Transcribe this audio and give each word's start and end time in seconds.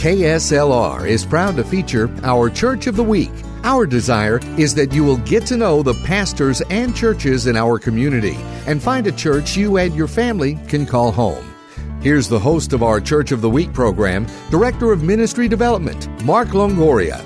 KSLR 0.00 1.06
is 1.06 1.26
proud 1.26 1.56
to 1.56 1.62
feature 1.62 2.08
our 2.22 2.48
Church 2.48 2.86
of 2.86 2.96
the 2.96 3.04
Week. 3.04 3.30
Our 3.64 3.84
desire 3.84 4.40
is 4.56 4.74
that 4.76 4.94
you 4.94 5.04
will 5.04 5.18
get 5.18 5.44
to 5.48 5.58
know 5.58 5.82
the 5.82 5.92
pastors 5.92 6.62
and 6.70 6.96
churches 6.96 7.46
in 7.46 7.54
our 7.54 7.78
community 7.78 8.38
and 8.66 8.82
find 8.82 9.06
a 9.06 9.12
church 9.12 9.58
you 9.58 9.76
and 9.76 9.94
your 9.94 10.08
family 10.08 10.58
can 10.68 10.86
call 10.86 11.12
home. 11.12 11.54
Here's 12.00 12.30
the 12.30 12.38
host 12.38 12.72
of 12.72 12.82
our 12.82 12.98
Church 12.98 13.30
of 13.30 13.42
the 13.42 13.50
Week 13.50 13.74
program, 13.74 14.26
Director 14.50 14.90
of 14.90 15.02
Ministry 15.02 15.48
Development, 15.48 16.08
Mark 16.24 16.48
Longoria. 16.48 17.22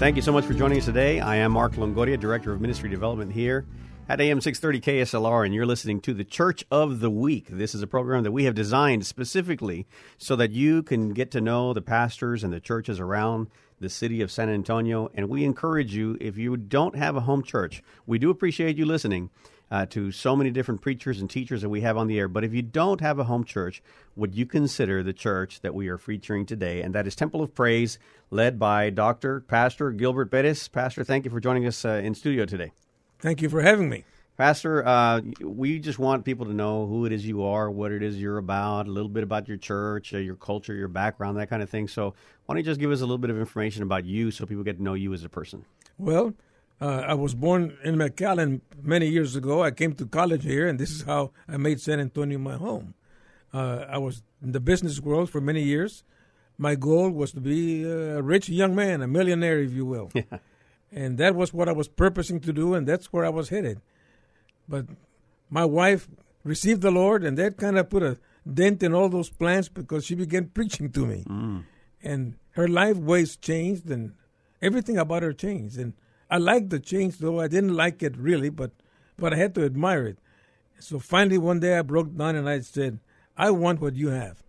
Thank 0.00 0.16
you 0.16 0.22
so 0.22 0.32
much 0.32 0.46
for 0.46 0.54
joining 0.54 0.78
us 0.78 0.86
today. 0.86 1.20
I 1.20 1.36
am 1.36 1.52
Mark 1.52 1.72
Longoria, 1.72 2.18
Director 2.18 2.54
of 2.54 2.60
Ministry 2.62 2.88
Development 2.88 3.30
here 3.30 3.66
at 4.08 4.18
AM 4.18 4.40
630 4.40 4.80
KSLR, 4.80 5.44
and 5.44 5.54
you're 5.54 5.66
listening 5.66 6.00
to 6.00 6.14
the 6.14 6.24
Church 6.24 6.64
of 6.70 7.00
the 7.00 7.10
Week. 7.10 7.48
This 7.50 7.74
is 7.74 7.82
a 7.82 7.86
program 7.86 8.22
that 8.22 8.32
we 8.32 8.44
have 8.44 8.54
designed 8.54 9.04
specifically 9.04 9.86
so 10.16 10.36
that 10.36 10.52
you 10.52 10.82
can 10.82 11.10
get 11.10 11.30
to 11.32 11.42
know 11.42 11.74
the 11.74 11.82
pastors 11.82 12.42
and 12.42 12.50
the 12.50 12.60
churches 12.60 12.98
around 12.98 13.48
the 13.78 13.90
city 13.90 14.22
of 14.22 14.32
San 14.32 14.48
Antonio. 14.48 15.10
And 15.12 15.28
we 15.28 15.44
encourage 15.44 15.94
you, 15.94 16.16
if 16.18 16.38
you 16.38 16.56
don't 16.56 16.96
have 16.96 17.14
a 17.14 17.20
home 17.20 17.42
church, 17.42 17.82
we 18.06 18.18
do 18.18 18.30
appreciate 18.30 18.78
you 18.78 18.86
listening. 18.86 19.28
Uh, 19.70 19.86
to 19.86 20.10
so 20.10 20.34
many 20.34 20.50
different 20.50 20.80
preachers 20.80 21.20
and 21.20 21.30
teachers 21.30 21.62
that 21.62 21.68
we 21.68 21.82
have 21.82 21.96
on 21.96 22.08
the 22.08 22.18
air. 22.18 22.26
But 22.26 22.42
if 22.42 22.52
you 22.52 22.60
don't 22.60 23.00
have 23.00 23.20
a 23.20 23.24
home 23.24 23.44
church, 23.44 23.80
would 24.16 24.34
you 24.34 24.44
consider 24.44 25.00
the 25.04 25.12
church 25.12 25.60
that 25.60 25.76
we 25.76 25.86
are 25.86 25.96
featuring 25.96 26.44
today? 26.44 26.82
And 26.82 26.92
that 26.92 27.06
is 27.06 27.14
Temple 27.14 27.40
of 27.40 27.54
Praise, 27.54 27.96
led 28.30 28.58
by 28.58 28.90
Dr. 28.90 29.40
Pastor 29.40 29.92
Gilbert 29.92 30.28
Perez. 30.32 30.66
Pastor, 30.66 31.04
thank 31.04 31.24
you 31.24 31.30
for 31.30 31.38
joining 31.38 31.68
us 31.68 31.84
uh, 31.84 32.00
in 32.02 32.16
studio 32.16 32.46
today. 32.46 32.72
Thank 33.20 33.42
you 33.42 33.48
for 33.48 33.62
having 33.62 33.88
me. 33.88 34.04
Pastor, 34.40 34.86
uh, 34.86 35.20
we 35.42 35.78
just 35.78 35.98
want 35.98 36.24
people 36.24 36.46
to 36.46 36.54
know 36.54 36.86
who 36.86 37.04
it 37.04 37.12
is 37.12 37.26
you 37.26 37.44
are, 37.44 37.70
what 37.70 37.92
it 37.92 38.02
is 38.02 38.18
you're 38.18 38.38
about, 38.38 38.86
a 38.86 38.90
little 38.90 39.10
bit 39.10 39.22
about 39.22 39.46
your 39.46 39.58
church, 39.58 40.14
uh, 40.14 40.16
your 40.16 40.34
culture, 40.34 40.72
your 40.72 40.88
background, 40.88 41.36
that 41.36 41.50
kind 41.50 41.62
of 41.62 41.68
thing. 41.68 41.88
So, 41.88 42.14
why 42.46 42.54
don't 42.54 42.56
you 42.56 42.62
just 42.62 42.80
give 42.80 42.90
us 42.90 43.00
a 43.00 43.04
little 43.04 43.18
bit 43.18 43.28
of 43.28 43.38
information 43.38 43.82
about 43.82 44.06
you 44.06 44.30
so 44.30 44.46
people 44.46 44.64
get 44.64 44.78
to 44.78 44.82
know 44.82 44.94
you 44.94 45.12
as 45.12 45.24
a 45.24 45.28
person? 45.28 45.66
Well, 45.98 46.32
uh, 46.80 47.04
I 47.06 47.14
was 47.14 47.34
born 47.34 47.76
in 47.84 47.96
McAllen 47.96 48.62
many 48.82 49.08
years 49.08 49.36
ago. 49.36 49.62
I 49.62 49.70
came 49.70 49.92
to 49.94 50.06
college 50.06 50.44
here, 50.44 50.66
and 50.66 50.78
this 50.78 50.90
is 50.90 51.02
how 51.02 51.32
I 51.46 51.56
made 51.58 51.80
San 51.80 52.00
Antonio 52.00 52.38
my 52.38 52.56
home. 52.56 52.94
Uh, 53.52 53.84
I 53.88 53.98
was 53.98 54.22
in 54.42 54.52
the 54.52 54.60
business 54.60 55.00
world 55.00 55.28
for 55.28 55.40
many 55.40 55.62
years. 55.62 56.04
My 56.56 56.74
goal 56.74 57.10
was 57.10 57.32
to 57.32 57.40
be 57.40 57.84
a 57.84 58.22
rich 58.22 58.48
young 58.48 58.74
man, 58.74 59.02
a 59.02 59.08
millionaire, 59.08 59.60
if 59.60 59.72
you 59.72 59.84
will. 59.84 60.10
Yeah. 60.20 60.38
And 60.92 61.18
that 61.18 61.36
was 61.36 61.54
what 61.54 61.68
I 61.68 61.72
was 61.72 61.86
purposing 61.86 62.40
to 62.40 62.52
do, 62.52 62.74
and 62.74 62.84
that's 62.84 63.12
where 63.12 63.24
I 63.24 63.28
was 63.28 63.50
headed. 63.50 63.80
But 64.68 64.86
my 65.48 65.64
wife 65.64 66.08
received 66.42 66.82
the 66.82 66.90
Lord, 66.90 67.22
and 67.22 67.38
that 67.38 67.58
kind 67.58 67.78
of 67.78 67.88
put 67.88 68.02
a 68.02 68.18
dent 68.52 68.82
in 68.82 68.92
all 68.92 69.08
those 69.08 69.30
plans 69.30 69.68
because 69.68 70.04
she 70.04 70.16
began 70.16 70.48
preaching 70.48 70.90
to 70.90 71.06
me. 71.06 71.24
Mm. 71.28 71.62
And 72.02 72.34
her 72.54 72.66
life 72.66 72.96
ways 72.96 73.36
changed, 73.36 73.88
and 73.88 74.14
everything 74.60 74.98
about 74.98 75.22
her 75.22 75.32
changed. 75.32 75.78
And 75.78 75.92
I 76.30 76.38
liked 76.38 76.70
the 76.70 76.78
change, 76.80 77.18
though 77.18 77.40
I 77.40 77.48
didn't 77.48 77.74
like 77.74 78.02
it 78.02 78.16
really, 78.16 78.50
but 78.50 78.70
but 79.18 79.32
I 79.34 79.36
had 79.36 79.54
to 79.56 79.64
admire 79.64 80.06
it. 80.06 80.18
So 80.78 80.98
finally, 80.98 81.36
one 81.38 81.60
day 81.60 81.76
I 81.78 81.82
broke 81.82 82.16
down 82.16 82.36
and 82.36 82.48
I 82.48 82.60
said, 82.60 82.98
"I 83.36 83.50
want 83.50 83.80
what 83.80 83.94
you 83.96 84.08
have," 84.08 84.42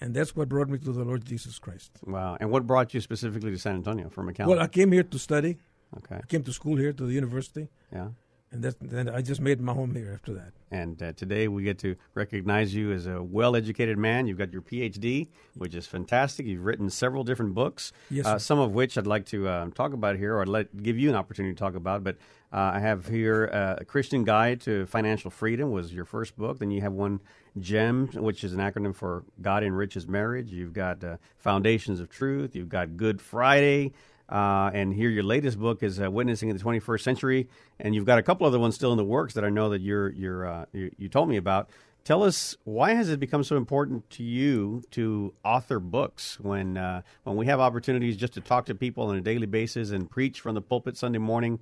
and 0.00 0.14
that's 0.14 0.36
what 0.36 0.48
brought 0.48 0.68
me 0.68 0.78
to 0.78 0.92
the 0.92 1.04
Lord 1.04 1.24
Jesus 1.24 1.58
Christ. 1.58 1.90
Wow. 2.06 2.36
And 2.40 2.50
what 2.50 2.66
brought 2.66 2.94
you 2.94 3.00
specifically 3.00 3.50
to 3.50 3.58
San 3.58 3.74
Antonio 3.76 4.08
from 4.08 4.28
McAllen? 4.28 4.46
Well, 4.46 4.60
I 4.60 4.68
came 4.68 4.92
here 4.92 5.02
to 5.04 5.18
study. 5.18 5.58
okay. 5.98 6.16
I 6.22 6.26
came 6.26 6.42
to 6.44 6.52
school 6.52 6.76
here 6.76 6.92
to 6.92 7.04
the 7.06 7.12
university, 7.12 7.68
Yeah. 7.92 8.08
And 8.52 8.62
then 8.80 9.08
I 9.08 9.22
just 9.22 9.40
made 9.40 9.60
my 9.60 9.72
home 9.72 9.94
here 9.94 10.12
after 10.12 10.34
that. 10.34 10.52
And 10.70 11.02
uh, 11.02 11.12
today 11.14 11.48
we 11.48 11.62
get 11.64 11.78
to 11.80 11.96
recognize 12.14 12.74
you 12.74 12.92
as 12.92 13.06
a 13.06 13.22
well 13.22 13.56
educated 13.56 13.96
man. 13.98 14.26
You've 14.26 14.38
got 14.38 14.52
your 14.52 14.62
PhD, 14.62 15.28
which 15.56 15.74
is 15.74 15.86
fantastic. 15.86 16.46
You've 16.46 16.64
written 16.64 16.90
several 16.90 17.24
different 17.24 17.54
books, 17.54 17.92
Yes, 18.10 18.26
uh, 18.26 18.38
some 18.38 18.58
of 18.58 18.72
which 18.72 18.98
I'd 18.98 19.06
like 19.06 19.26
to 19.26 19.48
uh, 19.48 19.70
talk 19.70 19.94
about 19.94 20.16
here 20.16 20.36
or 20.36 20.42
I'd 20.42 20.48
let, 20.48 20.82
give 20.82 20.98
you 20.98 21.08
an 21.08 21.14
opportunity 21.14 21.54
to 21.54 21.58
talk 21.58 21.74
about. 21.74 22.04
But 22.04 22.16
uh, 22.52 22.72
I 22.74 22.80
have 22.80 23.08
here 23.08 23.48
uh, 23.52 23.76
A 23.78 23.84
Christian 23.84 24.24
Guide 24.24 24.60
to 24.62 24.84
Financial 24.86 25.30
Freedom 25.30 25.70
was 25.70 25.92
your 25.92 26.04
first 26.04 26.36
book. 26.36 26.58
Then 26.58 26.70
you 26.70 26.82
have 26.82 26.92
one, 26.92 27.20
GEM, 27.58 28.08
which 28.14 28.44
is 28.44 28.52
an 28.52 28.60
acronym 28.60 28.94
for 28.94 29.24
God 29.40 29.62
Enriches 29.64 30.06
Marriage. 30.06 30.52
You've 30.52 30.74
got 30.74 31.02
uh, 31.02 31.16
Foundations 31.38 32.00
of 32.00 32.10
Truth. 32.10 32.54
You've 32.54 32.68
got 32.68 32.96
Good 32.98 33.20
Friday. 33.22 33.92
Uh, 34.32 34.70
and 34.72 34.94
here, 34.94 35.10
your 35.10 35.22
latest 35.22 35.60
book 35.60 35.82
is 35.82 36.00
uh, 36.00 36.10
"Witnessing 36.10 36.48
in 36.48 36.56
the 36.56 36.62
21st 36.62 37.02
Century," 37.02 37.48
and 37.78 37.94
you've 37.94 38.06
got 38.06 38.18
a 38.18 38.22
couple 38.22 38.46
other 38.46 38.58
ones 38.58 38.74
still 38.74 38.90
in 38.90 38.96
the 38.96 39.04
works 39.04 39.34
that 39.34 39.44
I 39.44 39.50
know 39.50 39.68
that 39.68 39.82
you're 39.82 40.08
you're 40.10 40.46
uh, 40.46 40.64
you, 40.72 40.90
you 40.96 41.08
told 41.10 41.28
me 41.28 41.36
about. 41.36 41.68
Tell 42.04 42.24
us 42.24 42.56
why 42.64 42.94
has 42.94 43.10
it 43.10 43.20
become 43.20 43.44
so 43.44 43.56
important 43.56 44.08
to 44.10 44.22
you 44.24 44.82
to 44.92 45.34
author 45.44 45.78
books 45.78 46.40
when 46.40 46.78
uh, 46.78 47.02
when 47.24 47.36
we 47.36 47.44
have 47.46 47.60
opportunities 47.60 48.16
just 48.16 48.32
to 48.32 48.40
talk 48.40 48.64
to 48.66 48.74
people 48.74 49.04
on 49.08 49.16
a 49.16 49.20
daily 49.20 49.46
basis 49.46 49.90
and 49.90 50.10
preach 50.10 50.40
from 50.40 50.54
the 50.54 50.62
pulpit 50.62 50.96
Sunday 50.96 51.18
morning? 51.18 51.60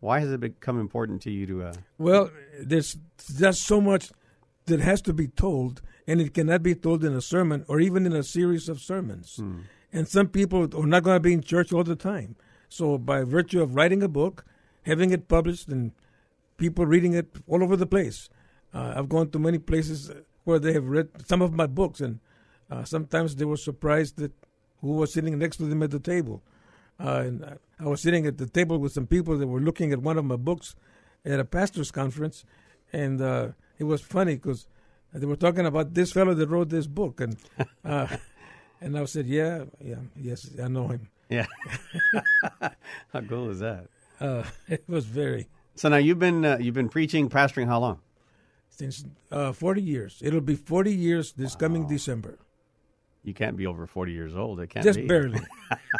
Why 0.00 0.20
has 0.20 0.32
it 0.32 0.40
become 0.40 0.80
important 0.80 1.20
to 1.22 1.30
you 1.30 1.46
to? 1.46 1.62
Uh, 1.64 1.72
Well, 1.98 2.30
there's 2.58 2.96
just 3.38 3.62
so 3.62 3.80
much 3.80 4.10
that 4.64 4.80
has 4.80 5.02
to 5.02 5.12
be 5.12 5.28
told, 5.28 5.82
and 6.06 6.20
it 6.20 6.32
cannot 6.34 6.62
be 6.62 6.74
told 6.74 7.04
in 7.04 7.14
a 7.14 7.20
sermon 7.20 7.64
or 7.68 7.78
even 7.78 8.06
in 8.06 8.12
a 8.14 8.22
series 8.22 8.68
of 8.68 8.80
sermons. 8.80 9.38
And 9.92 10.08
some 10.08 10.28
people 10.28 10.62
are 10.76 10.86
not 10.86 11.02
going 11.02 11.16
to 11.16 11.20
be 11.20 11.32
in 11.32 11.42
church 11.42 11.72
all 11.72 11.84
the 11.84 11.96
time. 11.96 12.36
So, 12.68 12.98
by 12.98 13.22
virtue 13.22 13.62
of 13.62 13.74
writing 13.74 14.02
a 14.02 14.08
book, 14.08 14.44
having 14.82 15.10
it 15.10 15.28
published, 15.28 15.68
and 15.68 15.92
people 16.56 16.84
reading 16.86 17.14
it 17.14 17.28
all 17.46 17.62
over 17.62 17.76
the 17.76 17.86
place, 17.86 18.28
uh, 18.74 18.94
I've 18.96 19.08
gone 19.08 19.30
to 19.30 19.38
many 19.38 19.58
places 19.58 20.10
where 20.44 20.58
they 20.58 20.72
have 20.72 20.86
read 20.86 21.08
some 21.26 21.42
of 21.42 21.52
my 21.52 21.66
books, 21.66 22.00
and 22.00 22.20
uh, 22.70 22.84
sometimes 22.84 23.36
they 23.36 23.44
were 23.44 23.56
surprised 23.56 24.16
that 24.16 24.32
who 24.80 24.92
was 24.92 25.12
sitting 25.12 25.38
next 25.38 25.56
to 25.58 25.64
them 25.64 25.82
at 25.82 25.90
the 25.90 26.00
table. 26.00 26.42
Uh, 26.98 27.22
and 27.26 27.44
I- 27.80 27.84
was 27.84 28.00
sitting 28.00 28.26
at 28.26 28.38
the 28.38 28.46
table 28.46 28.78
with 28.78 28.92
some 28.92 29.06
people 29.06 29.36
that 29.38 29.46
were 29.46 29.60
looking 29.60 29.92
at 29.92 30.00
one 30.00 30.18
of 30.18 30.24
my 30.24 30.36
books 30.36 30.74
at 31.24 31.40
a 31.40 31.44
pastor's 31.44 31.90
conference, 31.90 32.44
and 32.92 33.20
uh, 33.20 33.48
it 33.78 33.84
was 33.84 34.00
funny 34.00 34.36
because 34.36 34.66
they 35.12 35.26
were 35.26 35.36
talking 35.36 35.66
about 35.66 35.94
this 35.94 36.12
fellow 36.12 36.34
that 36.34 36.48
wrote 36.48 36.68
this 36.70 36.86
book, 36.86 37.20
and 37.20 37.36
uh, 37.84 38.06
and 38.80 38.98
I 38.98 39.04
said, 39.04 39.26
yeah, 39.26 39.64
yeah, 39.82 39.96
yes, 40.16 40.50
I 40.62 40.68
know 40.68 40.88
him. 40.88 41.08
yeah, 41.28 41.46
how 43.12 43.20
cool 43.28 43.50
is 43.50 43.60
that? 43.60 43.86
Uh, 44.20 44.44
it 44.68 44.84
was 44.88 45.04
very 45.04 45.48
So 45.74 45.88
now 45.88 45.96
you've 45.96 46.18
been 46.18 46.44
uh, 46.44 46.58
you've 46.60 46.74
been 46.74 46.88
preaching, 46.88 47.28
pastoring 47.28 47.66
how 47.66 47.80
long? 47.80 48.00
since 48.68 49.04
uh, 49.32 49.52
forty 49.52 49.82
years. 49.82 50.20
It'll 50.22 50.40
be 50.40 50.54
forty 50.54 50.94
years 50.94 51.32
this 51.32 51.56
coming 51.56 51.86
December. 51.88 52.38
You 53.26 53.34
can't 53.34 53.56
be 53.56 53.66
over 53.66 53.88
forty 53.88 54.12
years 54.12 54.36
old. 54.36 54.60
It 54.60 54.70
can't 54.70 54.84
be. 54.84 54.88
Just 54.88 55.00
be. 55.00 55.06
barely. 55.08 55.40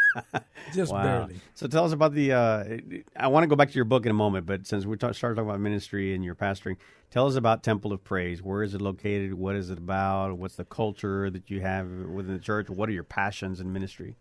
Just 0.73 0.93
Wow. 0.93 1.03
barely. 1.03 1.41
So 1.55 1.67
tell 1.67 1.83
us 1.83 1.91
about 1.91 2.13
the. 2.13 2.31
Uh, 2.31 2.77
I 3.17 3.27
want 3.27 3.43
to 3.43 3.47
go 3.47 3.57
back 3.57 3.69
to 3.69 3.75
your 3.75 3.83
book 3.83 4.05
in 4.05 4.11
a 4.11 4.13
moment, 4.15 4.45
but 4.45 4.65
since 4.65 4.85
we 4.85 4.95
ta- 4.95 5.11
started 5.11 5.35
talking 5.35 5.49
about 5.49 5.59
ministry 5.59 6.15
and 6.15 6.23
your 6.23 6.35
pastoring, 6.35 6.77
tell 7.11 7.27
us 7.27 7.35
about 7.35 7.63
Temple 7.63 7.91
of 7.91 8.01
Praise. 8.05 8.41
Where 8.41 8.63
is 8.63 8.73
it 8.73 8.81
located? 8.81 9.33
What 9.33 9.55
is 9.57 9.69
it 9.69 9.77
about? 9.77 10.37
What's 10.37 10.55
the 10.55 10.63
culture 10.63 11.29
that 11.29 11.49
you 11.49 11.59
have 11.59 11.89
within 11.89 12.31
the 12.33 12.39
church? 12.39 12.69
What 12.69 12.87
are 12.87 12.93
your 12.93 13.03
passions 13.03 13.59
in 13.59 13.73
ministry? 13.73 14.15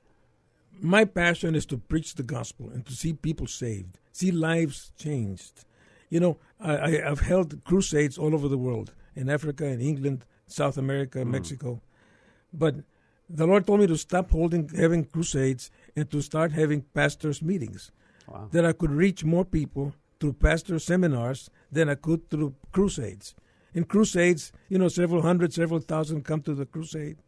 My 0.81 1.05
passion 1.05 1.55
is 1.55 1.65
to 1.67 1.79
preach 1.79 2.17
the 2.17 2.25
gospel 2.25 2.71
and 2.71 2.85
to 2.87 2.93
see 2.93 3.13
people 3.13 3.47
saved, 3.47 4.01
see 4.13 4.33
lives 4.33 4.91
changed. 4.99 5.65
You 6.11 6.19
know, 6.19 6.39
I, 6.61 6.77
I, 6.77 7.11
I've 7.11 7.21
held 7.21 7.63
crusades 7.65 8.19
all 8.19 8.35
over 8.35 8.49
the 8.49 8.59
world 8.59 8.93
in 9.15 9.31
Africa, 9.31 9.65
in 9.67 9.81
England, 9.81 10.25
South 10.49 10.77
America, 10.77 11.25
Mexico. 11.25 11.81
But 12.53 12.77
the 13.29 13.47
Lord 13.47 13.67
told 13.67 13.81
me 13.81 13.87
to 13.87 13.97
stop 13.97 14.31
holding 14.31 14.69
having 14.69 15.05
crusades 15.05 15.71
and 15.95 16.11
to 16.11 16.21
start 16.21 16.53
having 16.53 16.83
pastors' 16.95 17.43
meetings. 17.43 17.91
Wow. 18.29 18.49
That 18.51 18.65
I 18.65 18.73
could 18.73 18.91
reach 18.91 19.25
more 19.25 19.45
people 19.45 19.95
through 20.19 20.35
pastor 20.35 20.79
seminars 20.79 21.51
than 21.71 21.89
I 21.89 21.95
could 21.95 22.29
through 22.31 22.55
crusades. 22.73 23.35
In 23.75 23.85
crusades, 23.85 24.53
you 24.69 24.79
know, 24.79 24.89
several 24.89 25.23
hundred, 25.23 25.53
several 25.53 25.81
thousand 25.81 26.25
come 26.25 26.41
to 26.43 26.55
the 26.55 26.67
crusade. 26.67 27.19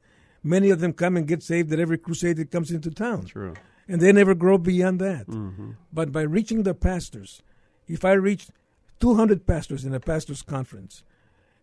Many 0.42 0.70
of 0.70 0.80
them 0.80 0.92
come 0.92 1.16
and 1.16 1.26
get 1.26 1.42
saved 1.42 1.72
at 1.72 1.80
every 1.80 1.98
crusade 1.98 2.36
that 2.36 2.50
comes 2.50 2.70
into 2.70 2.90
town 2.90 3.26
True. 3.26 3.54
and 3.86 4.00
they 4.00 4.12
never 4.12 4.34
grow 4.34 4.56
beyond 4.56 5.00
that. 5.00 5.26
Mm-hmm. 5.26 5.72
But 5.92 6.12
by 6.12 6.22
reaching 6.22 6.62
the 6.62 6.74
pastors, 6.74 7.42
if 7.86 8.04
I 8.04 8.12
reach 8.12 8.48
200 9.00 9.46
pastors 9.46 9.84
in 9.84 9.94
a 9.94 10.00
pastors' 10.00 10.42
conference, 10.42 11.02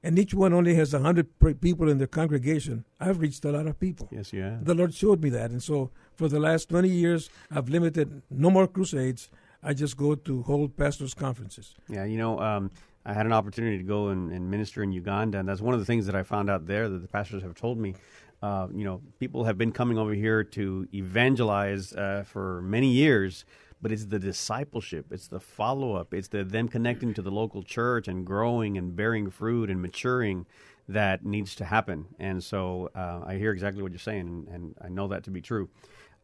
and 0.06 0.20
each 0.20 0.36
one 0.36 0.54
only 0.54 0.76
has 0.76 0.94
a 0.94 1.00
hundred 1.00 1.28
people 1.60 1.90
in 1.90 1.98
their 1.98 2.14
congregation, 2.22 2.86
I've 3.00 3.20
reached 3.20 3.44
a 3.44 3.52
lot 3.52 3.66
of 3.66 3.80
people. 3.80 4.08
Yes, 4.12 4.32
you 4.32 4.44
have. 4.44 4.64
The 4.64 4.76
Lord 4.76 4.94
showed 4.94 5.22
me 5.24 5.32
that, 5.32 5.50
and 5.50 5.62
so 5.62 5.90
for 6.14 6.28
the 6.30 6.40
last 6.40 6.70
twenty 6.70 6.90
years, 6.90 7.30
I've 7.52 7.70
limited 7.70 8.22
no 8.30 8.52
more 8.52 8.68
crusades. 8.68 9.30
I 9.64 9.74
just 9.74 9.98
go 9.98 10.14
to 10.14 10.44
hold 10.44 10.78
pastors' 10.78 11.16
conferences. 11.16 11.74
Yeah, 11.90 12.06
you 12.06 12.20
know, 12.20 12.40
um, 12.40 12.70
I 13.04 13.14
had 13.14 13.26
an 13.26 13.34
opportunity 13.34 13.80
to 13.80 13.84
go 13.84 14.10
and, 14.10 14.32
and, 14.32 14.50
minister 14.50 14.84
in 14.84 14.92
Uganda, 14.92 15.40
and 15.40 15.50
that's 15.50 15.62
one 15.62 15.74
of 15.74 15.80
the 15.80 15.88
things 15.88 16.06
that 16.06 16.16
I 16.16 16.22
found 16.22 16.52
out 16.52 16.68
there 16.68 16.88
that 16.88 17.00
the 17.00 17.08
pastors 17.08 17.42
have 17.42 17.56
told 17.56 17.80
me. 17.80 17.96
Uh, 18.44 18.68
you 18.76 18.84
know, 18.84 19.02
people 19.20 19.44
have 19.46 19.58
been 19.58 19.72
coming 19.72 19.98
over 19.98 20.14
here 20.14 20.44
to 20.44 20.88
evangelize 20.94 21.94
uh, 21.94 22.24
for 22.28 22.62
many 22.62 22.90
years, 22.92 23.44
but 23.86 23.92
it's 23.92 24.06
the 24.06 24.18
discipleship, 24.18 25.06
it's 25.12 25.28
the 25.28 25.40
follow 25.40 25.94
up, 25.94 26.12
it's 26.12 26.30
the 26.30 26.44
them 26.44 26.68
connecting 26.68 27.14
to 27.14 27.22
the 27.22 27.30
local 27.30 27.62
church 27.62 28.08
and 28.08 28.26
growing 28.26 28.80
and 28.80 28.96
bearing 28.96 29.30
fruit 29.30 29.70
and 29.70 29.80
maturing 29.80 30.48
that 30.90 31.24
needs 31.24 31.54
to 31.54 31.66
happen. 31.66 32.08
And 32.18 32.44
so 32.44 32.90
uh, 32.96 33.22
I 33.28 33.36
hear 33.36 33.52
exactly 33.52 33.84
what 33.84 33.92
you're 33.92 34.00
saying, 34.00 34.22
and, 34.22 34.48
and 34.48 34.76
I 34.84 34.90
know 34.90 35.08
that 35.10 35.24
to 35.26 35.30
be 35.30 35.40
true. 35.40 35.70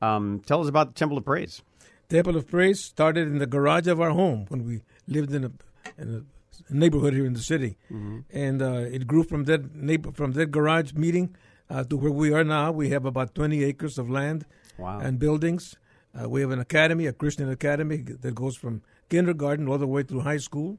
Um, 0.02 0.42
tell 0.44 0.60
us 0.60 0.70
about 0.70 0.88
the 0.88 0.94
Temple 0.96 1.20
of 1.20 1.24
Praise. 1.26 1.62
Temple 2.10 2.36
of 2.36 2.48
Praise 2.48 2.84
started 2.84 3.28
in 3.28 3.38
the 3.38 3.46
garage 3.46 3.86
of 3.86 4.02
our 4.02 4.10
home 4.10 4.48
when 4.50 4.66
we 4.66 4.82
lived 5.08 5.32
in 5.32 5.44
a, 5.44 5.52
in 6.00 6.26
a 6.68 6.74
neighborhood 6.74 7.14
here 7.14 7.28
in 7.28 7.34
the 7.34 7.44
city, 7.44 7.78
mm-hmm. 7.92 8.22
and 8.32 8.64
uh, 8.64 8.88
it 8.92 9.06
grew 9.06 9.22
from 9.22 9.44
that 9.44 9.76
neighbor 9.76 10.12
from 10.12 10.32
that 10.32 10.48
garage 10.48 10.94
meeting 10.94 11.36
uh, 11.70 11.84
to 11.84 11.96
where 11.96 12.12
we 12.12 12.34
are 12.34 12.44
now. 12.44 12.72
We 12.72 12.90
have 12.90 13.06
about 13.06 13.36
20 13.36 13.64
acres 13.64 14.00
of 14.00 14.10
land 14.10 14.48
wow. 14.80 14.98
and 14.98 15.20
buildings. 15.20 15.76
Uh, 16.20 16.28
we 16.28 16.42
have 16.42 16.52
an 16.52 16.60
academy, 16.60 17.06
a 17.06 17.14
Christian 17.14 17.50
academy 17.50 17.98
that 17.98 18.36
goes 18.36 18.58
from 18.58 18.82
kindergarten 19.10 19.68
all 19.68 19.78
the 19.78 19.88
way 19.88 20.04
through 20.04 20.22
high 20.22 20.38
school. 20.38 20.78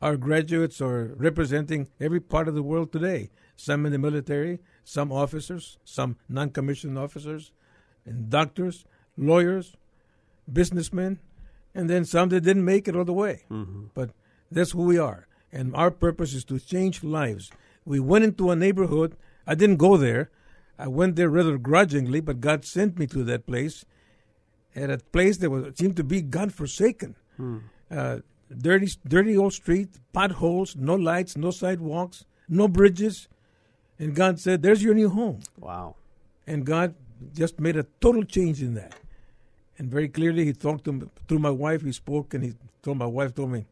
Our 0.00 0.16
graduates 0.16 0.80
are 0.80 1.14
representing 1.16 1.88
every 2.00 2.20
part 2.20 2.48
of 2.48 2.54
the 2.54 2.62
world 2.62 2.92
today. 2.92 3.30
Some 3.56 3.86
in 3.86 3.92
the 3.92 3.98
military, 3.98 4.60
some 4.84 5.10
officers, 5.10 5.78
some 5.84 6.16
non-commissioned 6.28 6.98
officers, 6.98 7.52
and 8.04 8.28
doctors, 8.28 8.84
lawyers, 9.16 9.76
businessmen, 10.50 11.18
and 11.74 11.88
then 11.90 12.04
some 12.04 12.28
that 12.30 12.42
didn't 12.42 12.64
make 12.64 12.88
it 12.88 12.96
all 12.96 13.04
the 13.04 13.12
way. 13.12 13.44
Mm-hmm. 13.50 13.86
But 13.94 14.10
that's 14.50 14.72
who 14.72 14.82
we 14.82 14.98
are. 14.98 15.26
And 15.52 15.74
our 15.74 15.90
purpose 15.90 16.34
is 16.34 16.44
to 16.46 16.58
change 16.58 17.02
lives. 17.02 17.50
We 17.84 18.00
went 18.00 18.24
into 18.24 18.50
a 18.50 18.56
neighborhood. 18.56 19.16
I 19.46 19.54
didn't 19.54 19.76
go 19.76 19.96
there. 19.96 20.30
I 20.78 20.88
went 20.88 21.16
there 21.16 21.30
rather 21.30 21.56
grudgingly, 21.56 22.20
but 22.20 22.40
God 22.40 22.64
sent 22.64 22.98
me 22.98 23.06
to 23.08 23.24
that 23.24 23.46
place. 23.46 23.84
At 24.76 24.90
a 24.90 24.98
place 24.98 25.38
that 25.38 25.50
was 25.50 25.74
seemed 25.76 25.96
to 25.96 26.04
be 26.04 26.20
God 26.22 26.52
forsaken. 26.52 27.16
Hmm. 27.36 27.58
Uh, 27.90 28.18
dirty, 28.56 28.92
dirty 29.08 29.36
old 29.36 29.54
street, 29.54 29.88
potholes, 30.12 30.76
no 30.76 30.94
lights, 30.94 31.36
no 31.36 31.50
sidewalks, 31.50 32.24
no 32.48 32.68
bridges. 32.68 33.28
And 33.98 34.14
God 34.14 34.38
said, 34.38 34.62
There's 34.62 34.82
your 34.82 34.94
new 34.94 35.08
home. 35.08 35.40
Wow. 35.58 35.96
And 36.46 36.64
God 36.64 36.94
just 37.34 37.58
made 37.58 37.76
a 37.76 37.86
total 38.00 38.22
change 38.24 38.62
in 38.62 38.74
that 38.74 38.94
and 39.78 39.90
very 39.90 40.08
clearly 40.08 40.44
he 40.44 40.52
talked 40.52 40.84
to 40.84 40.92
me, 40.92 41.06
through 41.28 41.38
my 41.38 41.50
wife. 41.50 41.82
He 41.82 41.92
spoke 41.92 42.34
and 42.34 42.44
he 42.44 42.54
told 42.82 42.98
my 42.98 43.06
wife 43.06 43.34
told 43.34 43.50
me, 43.50 43.66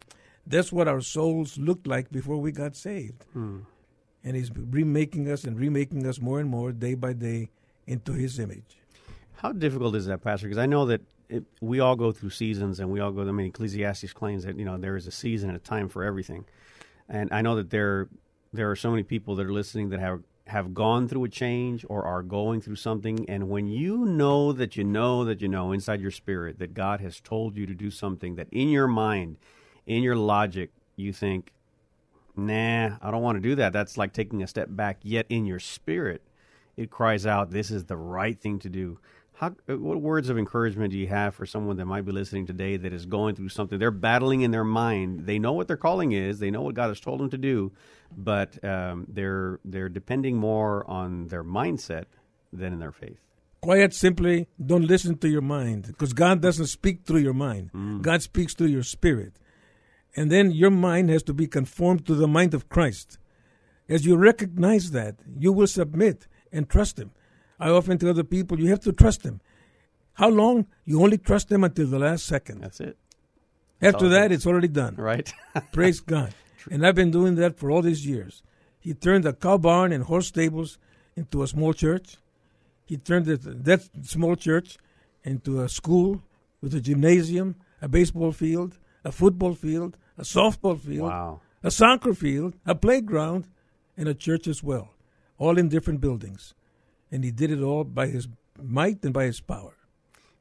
"That's 0.47 0.73
what 0.73 0.89
our 0.89 1.01
souls 1.01 1.59
looked 1.59 1.87
like 1.87 2.11
before 2.11 2.39
we 2.39 2.53
got 2.53 2.77
saved." 2.77 3.25
Hmm. 3.33 3.61
And 4.23 4.37
he's 4.37 4.51
remaking 4.55 5.31
us 5.31 5.45
and 5.45 5.59
remaking 5.59 6.06
us 6.06 6.21
more 6.21 6.41
and 6.41 6.49
more 6.49 6.73
day 6.73 6.95
by 6.95 7.12
day 7.12 7.51
into 7.87 8.12
His 8.12 8.39
image. 8.39 8.79
How 9.36 9.52
difficult 9.52 9.94
is 9.96 10.06
that, 10.06 10.22
Pastor? 10.22 10.46
Because 10.46 10.58
I 10.58 10.66
know 10.66 10.86
that 10.86 11.02
it, 11.28 11.44
we 11.60 11.81
all 11.81 11.96
go 11.96 12.12
through 12.12 12.31
seasons, 12.31 12.81
and 12.81 12.90
we 12.90 13.00
all 13.00 13.10
go. 13.10 13.22
I 13.22 13.32
mean, 13.32 13.46
Ecclesiastes 13.46 14.12
claims 14.12 14.44
that 14.44 14.58
you 14.58 14.64
know 14.64 14.76
there 14.78 14.96
is 14.96 15.06
a 15.06 15.10
season 15.10 15.50
and 15.50 15.56
a 15.56 15.60
time 15.60 15.88
for 15.88 16.04
everything, 16.04 16.44
and 17.08 17.32
I 17.32 17.42
know 17.42 17.56
that 17.56 17.70
there 17.70 18.08
there 18.52 18.70
are 18.70 18.76
so 18.76 18.90
many 18.90 19.02
people 19.02 19.34
that 19.36 19.46
are 19.46 19.52
listening 19.52 19.88
that 19.90 20.00
have 20.00 20.22
have 20.46 20.75
gone 20.75 21.08
through 21.08 21.25
a 21.25 21.28
change 21.28 21.86
or 21.88 22.04
are 22.04 22.22
going 22.22 22.60
through 22.60 22.76
something, 22.76 23.28
and 23.28 23.48
when 23.48 23.66
you 23.66 24.04
know 24.04 24.52
that 24.52 24.76
you 24.76 24.84
know 24.84 25.25
that 25.25 25.40
you 25.40 25.48
know 25.48 25.72
inside 25.72 26.00
your 26.00 26.10
spirit 26.10 26.58
that 26.58 26.75
God 26.75 27.00
has 27.00 27.20
told 27.20 27.56
you 27.56 27.66
to 27.66 27.75
do 27.75 27.90
something, 27.90 28.36
that 28.36 28.48
in 28.52 28.69
your 28.69 28.86
mind, 28.86 29.38
in 29.86 30.02
your 30.02 30.16
logic, 30.16 30.70
you 30.96 31.12
think, 31.12 31.52
nah, 32.36 32.96
I 33.00 33.10
don't 33.10 33.22
want 33.22 33.36
to 33.36 33.48
do 33.48 33.54
that. 33.56 33.72
That's 33.72 33.96
like 33.96 34.12
taking 34.12 34.42
a 34.42 34.46
step 34.46 34.69
back, 34.70 34.98
yet 35.02 35.26
in 35.31 35.46
your 35.46 35.58
spirit, 35.58 36.22
it 36.76 36.90
cries 36.90 37.25
out, 37.25 37.50
this 37.50 37.70
is 37.70 37.84
the 37.84 37.96
right 37.96 38.38
thing 38.38 38.58
to 38.60 38.69
do. 38.69 38.98
How, 39.34 39.48
uh, 39.69 39.76
what 39.76 40.00
words 40.00 40.28
of 40.28 40.38
encouragement 40.38 40.92
do 40.92 40.98
you 40.98 41.08
have 41.08 41.34
for 41.34 41.44
someone 41.44 41.76
that 41.78 41.86
might 41.86 42.04
be 42.04 42.12
listening 42.12 42.46
today 42.46 42.76
that 42.76 42.92
is 42.92 43.04
going 43.04 43.34
through 43.34 43.48
something? 43.48 43.78
They're 43.78 43.90
battling 43.90 44.42
in 44.42 44.52
their 44.52 44.64
mind. 44.64 45.26
They 45.26 45.40
know 45.40 45.52
what 45.52 45.66
their 45.66 45.76
calling 45.76 46.12
is. 46.12 46.38
They 46.38 46.52
know 46.52 46.62
what 46.62 46.75
God 46.75 46.88
has 46.88 47.00
told 47.00 47.19
them 47.19 47.31
to 47.31 47.38
do, 47.38 47.72
but 48.16 48.62
um, 48.64 49.06
they're 49.08 49.58
they're 49.64 49.88
depending 49.88 50.36
more 50.36 50.88
on 50.88 51.26
their 51.28 51.42
mindset 51.42 52.04
than 52.52 52.72
in 52.72 52.78
their 52.78 52.92
faith. 52.92 53.19
Quiet, 53.60 53.92
simply, 53.94 54.46
don't 54.64 54.86
listen 54.86 55.19
to 55.19 55.28
your 55.28 55.40
mind 55.40 55.86
because 55.86 56.12
God 56.12 56.40
doesn't 56.40 56.66
speak 56.66 57.04
through 57.04 57.20
your 57.20 57.34
mind. 57.34 57.72
Mm. 57.72 58.02
God 58.02 58.22
speaks 58.22 58.54
through 58.54 58.69
your 58.69 58.82
spirit, 58.82 59.40
and 60.14 60.31
then 60.31 60.52
your 60.52 60.70
mind 60.70 61.10
has 61.10 61.25
to 61.25 61.34
be 61.34 61.48
conformed 61.48 62.06
to 62.06 62.14
the 62.14 62.28
mind 62.28 62.54
of 62.54 62.69
Christ. 62.69 63.19
As 63.88 64.06
you 64.06 64.16
recognize 64.16 64.92
that, 64.92 65.16
you 65.38 65.52
will 65.52 65.66
submit 65.66 66.28
and 66.52 66.69
trust 66.69 66.98
Him. 67.00 67.10
I 67.59 67.71
often 67.71 67.99
tell 67.99 68.15
the 68.15 68.25
people, 68.25 68.59
you 68.59 68.71
have 68.71 68.81
to 68.81 68.93
trust 68.93 69.23
them. 69.23 69.41
How 70.15 70.29
long? 70.29 70.67
You 70.85 71.03
only 71.03 71.19
trust 71.19 71.49
them 71.49 71.65
until 71.65 71.87
the 71.87 71.99
last 71.99 72.27
second. 72.27 72.61
That's 72.61 72.81
it. 72.81 72.97
After 73.83 74.09
that, 74.09 74.33
it's 74.33 74.47
already 74.47 74.69
done. 74.69 74.95
Right. 74.97 75.33
Praise 75.73 76.01
God. 76.01 76.35
And 76.71 76.87
I've 76.87 76.95
been 76.95 77.11
doing 77.11 77.35
that 77.37 77.59
for 77.59 77.71
all 77.71 77.83
these 77.83 78.06
years. 78.06 78.43
He 78.79 78.95
turned 78.95 79.27
a 79.27 79.33
cow 79.33 79.59
barn 79.59 79.93
and 79.93 80.05
horse 80.05 80.29
stables 80.29 80.79
into 81.17 81.43
a 81.43 81.47
small 81.47 81.73
church. 81.73 82.17
He 82.87 82.97
turned 82.97 83.29
it, 83.29 83.65
that 83.65 83.89
small 84.03 84.37
church 84.37 84.79
into 85.25 85.62
a 85.62 85.69
school 85.69 86.23
with 86.61 86.75
a 86.75 86.81
gymnasium, 86.81 87.56
a 87.83 87.89
baseball 87.89 88.33
field, 88.33 88.79
a 89.05 89.12
football 89.12 89.55
field, 89.55 89.97
a 90.17 90.23
softball 90.23 90.79
field, 90.79 91.11
wow. 91.11 91.41
a 91.62 91.71
soccer 91.71 92.15
field, 92.15 92.55
a 92.67 92.75
playground, 92.75 93.49
and 93.97 94.09
a 94.09 94.15
church 94.15 94.47
as 94.47 94.62
well, 94.62 94.91
all 95.39 95.59
in 95.59 95.69
different 95.69 96.01
buildings 96.01 96.55
and 97.14 97.25
he 97.25 97.31
did 97.31 97.50
it 97.50 97.62
all 97.62 97.84
by 97.84 98.06
his 98.08 98.26
might 98.78 99.05
and 99.05 99.14
by 99.14 99.25
his 99.25 99.40
power. 99.40 99.75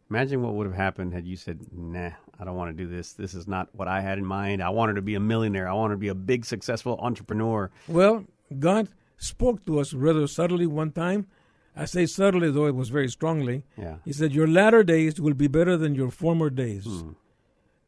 Imagine 0.10 0.42
what 0.44 0.54
would 0.56 0.68
have 0.68 0.76
happened 0.76 1.14
had 1.14 1.26
you 1.26 1.36
said, 1.36 1.60
"Nah, 1.72 2.12
I 2.40 2.44
don't 2.44 2.56
want 2.56 2.76
to 2.76 2.84
do 2.84 2.90
this. 2.90 3.14
This 3.14 3.34
is 3.34 3.48
not 3.48 3.70
what 3.74 3.88
I 3.88 4.02
had 4.02 4.18
in 4.18 4.26
mind. 4.26 4.62
I 4.62 4.70
wanted 4.70 4.96
to 4.96 5.02
be 5.02 5.16
a 5.16 5.20
millionaire. 5.20 5.68
I 5.68 5.74
wanted 5.74 5.96
to 5.96 6.00
be 6.08 6.10
a 6.10 6.16
big, 6.32 6.46
successful 6.46 6.98
entrepreneur." 7.00 7.72
Well, 7.88 8.26
God 8.60 8.90
spoke 9.18 9.66
to 9.68 9.80
us 9.80 9.94
rather 9.94 10.28
subtly 10.28 10.68
one 10.68 10.92
time. 10.92 11.28
I 11.76 11.86
say 11.86 12.06
subtly, 12.06 12.52
though 12.52 12.68
it 12.68 12.76
was 12.76 12.90
very 12.90 13.10
strongly. 13.10 13.64
Yeah. 13.78 13.96
He 14.06 14.14
said, 14.14 14.34
"Your 14.34 14.48
latter 14.48 14.84
days 14.84 15.20
will 15.20 15.34
be 15.46 15.48
better 15.48 15.78
than 15.78 15.96
your 15.96 16.12
former 16.12 16.50
days," 16.50 16.86
Hmm. 16.86 17.12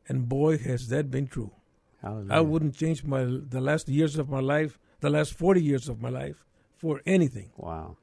and 0.07 0.29
boy, 0.29 0.57
has 0.69 0.87
that 0.89 1.11
been 1.11 1.27
true. 1.27 1.51
Hallelujah. 2.01 2.33
I 2.33 2.41
wouldn't 2.41 2.75
change 2.75 3.03
my 3.03 3.21
the 3.57 3.61
last 3.61 3.89
years 3.89 4.17
of 4.17 4.29
my 4.29 4.39
life, 4.55 4.79
the 5.01 5.11
last 5.17 5.33
forty 5.33 5.61
years 5.61 5.89
of 5.89 6.01
my 6.01 6.09
life, 6.09 6.43
for 6.75 7.01
anything. 7.05 7.51
Wow. 7.57 7.97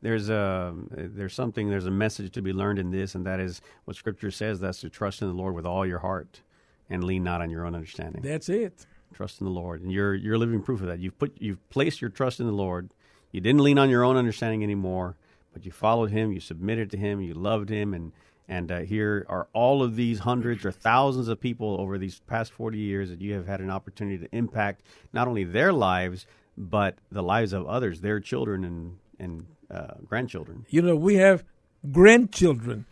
There's 0.00 0.28
a 0.28 0.74
there's 0.90 1.34
something 1.34 1.68
there's 1.68 1.86
a 1.86 1.90
message 1.90 2.32
to 2.32 2.42
be 2.42 2.52
learned 2.52 2.78
in 2.78 2.90
this, 2.90 3.14
and 3.14 3.26
that 3.26 3.40
is 3.40 3.60
what 3.84 3.96
Scripture 3.96 4.30
says. 4.30 4.60
That's 4.60 4.80
to 4.80 4.90
trust 4.90 5.22
in 5.22 5.28
the 5.28 5.34
Lord 5.34 5.54
with 5.54 5.66
all 5.66 5.84
your 5.84 5.98
heart, 5.98 6.42
and 6.88 7.02
lean 7.02 7.24
not 7.24 7.40
on 7.40 7.50
your 7.50 7.66
own 7.66 7.74
understanding. 7.74 8.22
That's 8.22 8.48
it. 8.48 8.86
Trust 9.12 9.40
in 9.40 9.46
the 9.46 9.50
Lord, 9.50 9.82
and 9.82 9.90
you're 9.90 10.14
you're 10.14 10.38
living 10.38 10.62
proof 10.62 10.80
of 10.80 10.86
that. 10.86 11.00
You've 11.00 11.18
put 11.18 11.36
you've 11.40 11.68
placed 11.70 12.00
your 12.00 12.10
trust 12.10 12.38
in 12.38 12.46
the 12.46 12.52
Lord. 12.52 12.90
You 13.32 13.40
didn't 13.40 13.62
lean 13.62 13.78
on 13.78 13.90
your 13.90 14.04
own 14.04 14.16
understanding 14.16 14.62
anymore, 14.62 15.16
but 15.52 15.66
you 15.66 15.72
followed 15.72 16.10
Him. 16.10 16.32
You 16.32 16.40
submitted 16.40 16.90
to 16.92 16.96
Him. 16.96 17.20
You 17.20 17.34
loved 17.34 17.68
Him, 17.68 17.92
and 17.92 18.12
and 18.48 18.72
uh, 18.72 18.78
here 18.80 19.26
are 19.28 19.48
all 19.52 19.82
of 19.82 19.96
these 19.96 20.20
hundreds 20.20 20.64
or 20.64 20.72
thousands 20.72 21.28
of 21.28 21.40
people 21.40 21.76
over 21.78 21.98
these 21.98 22.20
past 22.20 22.52
40 22.52 22.78
years 22.78 23.10
that 23.10 23.20
you 23.20 23.34
have 23.34 23.46
had 23.46 23.60
an 23.60 23.70
opportunity 23.70 24.18
to 24.18 24.34
impact 24.34 24.82
not 25.12 25.28
only 25.28 25.44
their 25.44 25.72
lives, 25.72 26.26
but 26.56 26.96
the 27.12 27.22
lives 27.22 27.52
of 27.52 27.66
others, 27.66 28.00
their 28.00 28.20
children 28.20 28.64
and, 28.64 28.98
and 29.18 29.46
uh, 29.70 29.94
grandchildren. 30.06 30.66
You 30.68 30.82
know, 30.82 30.96
we 30.96 31.16
have 31.16 31.44
grandchildren 31.92 32.86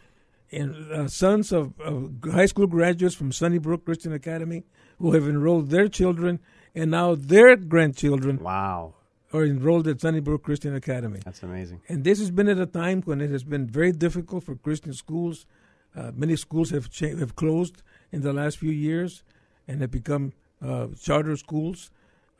and 0.52 0.92
uh, 0.92 1.08
sons 1.08 1.52
of, 1.52 1.78
of, 1.80 2.12
high 2.32 2.46
school 2.46 2.66
graduates 2.66 3.14
from 3.14 3.32
Sunnybrook 3.32 3.84
Christian 3.84 4.12
Academy 4.12 4.64
who 4.98 5.12
have 5.12 5.28
enrolled 5.28 5.70
their 5.70 5.88
children, 5.88 6.38
and 6.74 6.90
now 6.90 7.14
their 7.14 7.56
grandchildren 7.56 8.38
wow. 8.38 8.94
are 9.32 9.44
enrolled 9.44 9.88
at 9.88 10.00
Sunnybrook 10.00 10.42
Christian 10.42 10.74
Academy. 10.74 11.20
That's 11.24 11.42
amazing. 11.42 11.80
And 11.88 12.04
this 12.04 12.18
has 12.18 12.30
been 12.30 12.48
at 12.48 12.58
a 12.58 12.66
time 12.66 13.02
when 13.02 13.20
it 13.20 13.30
has 13.30 13.44
been 13.44 13.66
very 13.66 13.92
difficult 13.92 14.44
for 14.44 14.54
Christian 14.54 14.92
schools. 14.92 15.46
Uh, 15.94 16.12
many 16.14 16.36
schools 16.36 16.70
have 16.70 16.90
cha- 16.90 17.16
have 17.16 17.36
closed 17.36 17.82
in 18.12 18.22
the 18.22 18.32
last 18.32 18.58
few 18.58 18.70
years 18.70 19.22
and 19.66 19.80
have 19.80 19.90
become 19.90 20.32
uh, 20.64 20.88
charter 21.00 21.36
schools. 21.36 21.90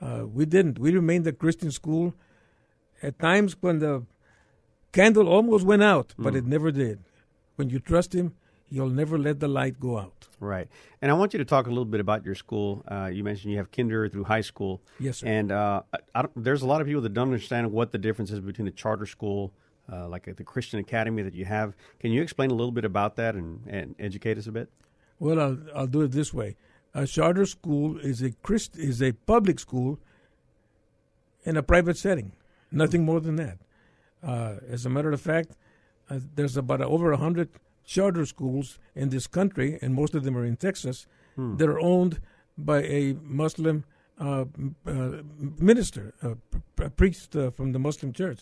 Uh, 0.01 0.25
we 0.27 0.45
didn't. 0.45 0.79
We 0.79 0.93
remained 0.93 1.27
a 1.27 1.33
Christian 1.33 1.71
school. 1.71 2.15
At 3.03 3.19
times 3.19 3.57
when 3.61 3.79
the 3.81 4.05
candle 4.93 5.29
almost 5.29 5.65
went 5.65 5.83
out, 5.83 6.15
but 6.19 6.35
Mm. 6.35 6.39
it 6.39 6.47
never 6.47 6.71
did. 6.71 7.01
When 7.57 7.71
you 7.71 7.79
trust 7.79 8.15
Him, 8.15 8.35
He'll 8.69 8.89
never 8.89 9.17
let 9.17 9.39
the 9.39 9.47
light 9.47 9.79
go 9.79 9.97
out. 9.97 10.27
Right. 10.41 10.69
And 11.01 11.11
I 11.13 11.15
want 11.15 11.33
you 11.33 11.39
to 11.39 11.45
talk 11.45 11.67
a 11.67 11.71
little 11.71 11.85
bit 11.85 12.01
about 12.01 12.25
your 12.25 12.35
school. 12.35 12.83
Uh, 12.89 13.09
you 13.13 13.23
mentioned 13.23 13.53
you 13.53 13.59
have 13.59 13.71
kinder 13.71 14.09
through 14.09 14.25
high 14.25 14.41
school. 14.41 14.83
Yes, 14.99 15.19
sir. 15.19 15.27
And 15.29 15.53
uh, 15.53 15.83
I, 15.95 15.99
I 16.21 16.25
there's 16.35 16.63
a 16.63 16.67
lot 16.67 16.81
of 16.81 16.87
people 16.89 17.01
that 17.03 17.15
don't 17.15 17.29
understand 17.29 17.71
what 17.71 17.93
the 17.93 17.99
difference 17.99 18.33
is 18.33 18.41
between 18.41 18.67
a 18.67 18.73
charter 18.73 19.07
school, 19.07 19.53
uh, 19.91 20.09
like 20.09 20.25
the 20.37 20.43
Christian 20.45 20.81
Academy 20.81 21.23
that 21.23 21.33
you 21.33 21.45
have. 21.45 21.75
Can 22.01 22.11
you 22.11 22.23
explain 22.23 22.51
a 22.51 22.55
little 22.55 22.73
bit 22.73 22.85
about 22.85 23.15
that 23.17 23.37
and, 23.37 23.61
and 23.69 23.95
educate 24.01 24.37
us 24.37 24.49
a 24.49 24.53
bit? 24.53 24.69
Well, 25.21 25.41
I'll, 25.41 25.59
I'll 25.75 25.87
do 25.87 26.03
it 26.03 26.11
this 26.11 26.35
way. 26.35 26.57
A 26.93 27.07
charter 27.07 27.47
school 27.47 27.99
is 27.99 28.21
a 28.21 28.33
Christ, 28.43 28.77
is 28.77 29.01
a 29.01 29.13
public 29.13 29.61
school 29.61 30.01
in 31.45 31.57
a 31.57 31.63
private 31.63 31.97
setting. 31.97 32.33
Nothing 32.73 33.05
more 33.05 33.21
than 33.21 33.37
that. 33.37 33.59
Uh, 34.27 34.57
as 34.75 34.85
a 34.87 34.91
matter 34.91 35.13
of 35.13 35.21
fact, 35.21 35.51
uh, 36.11 36.19
there's 36.37 36.57
about 36.57 36.81
over 36.83 37.13
a 37.13 37.17
hundred 37.27 37.49
charter 37.85 38.27
schools 38.27 38.79
in 38.95 39.09
this 39.11 39.27
country, 39.29 39.79
and 39.83 39.95
most 39.95 40.15
of 40.17 40.23
them 40.25 40.37
are 40.37 40.45
in 40.53 40.57
Texas, 40.57 41.07
Hmm. 41.37 41.57
that 41.59 41.69
are 41.69 41.79
owned 41.81 42.15
by 42.57 42.79
a 42.83 43.03
Muslim 43.43 43.85
uh, 44.19 44.47
uh, 44.87 45.23
minister, 45.71 46.15
a, 46.23 46.91
priest 46.91 47.37
uh, 47.37 47.51
from 47.51 47.73
the 47.73 47.79
Muslim 47.79 48.11
church. 48.13 48.41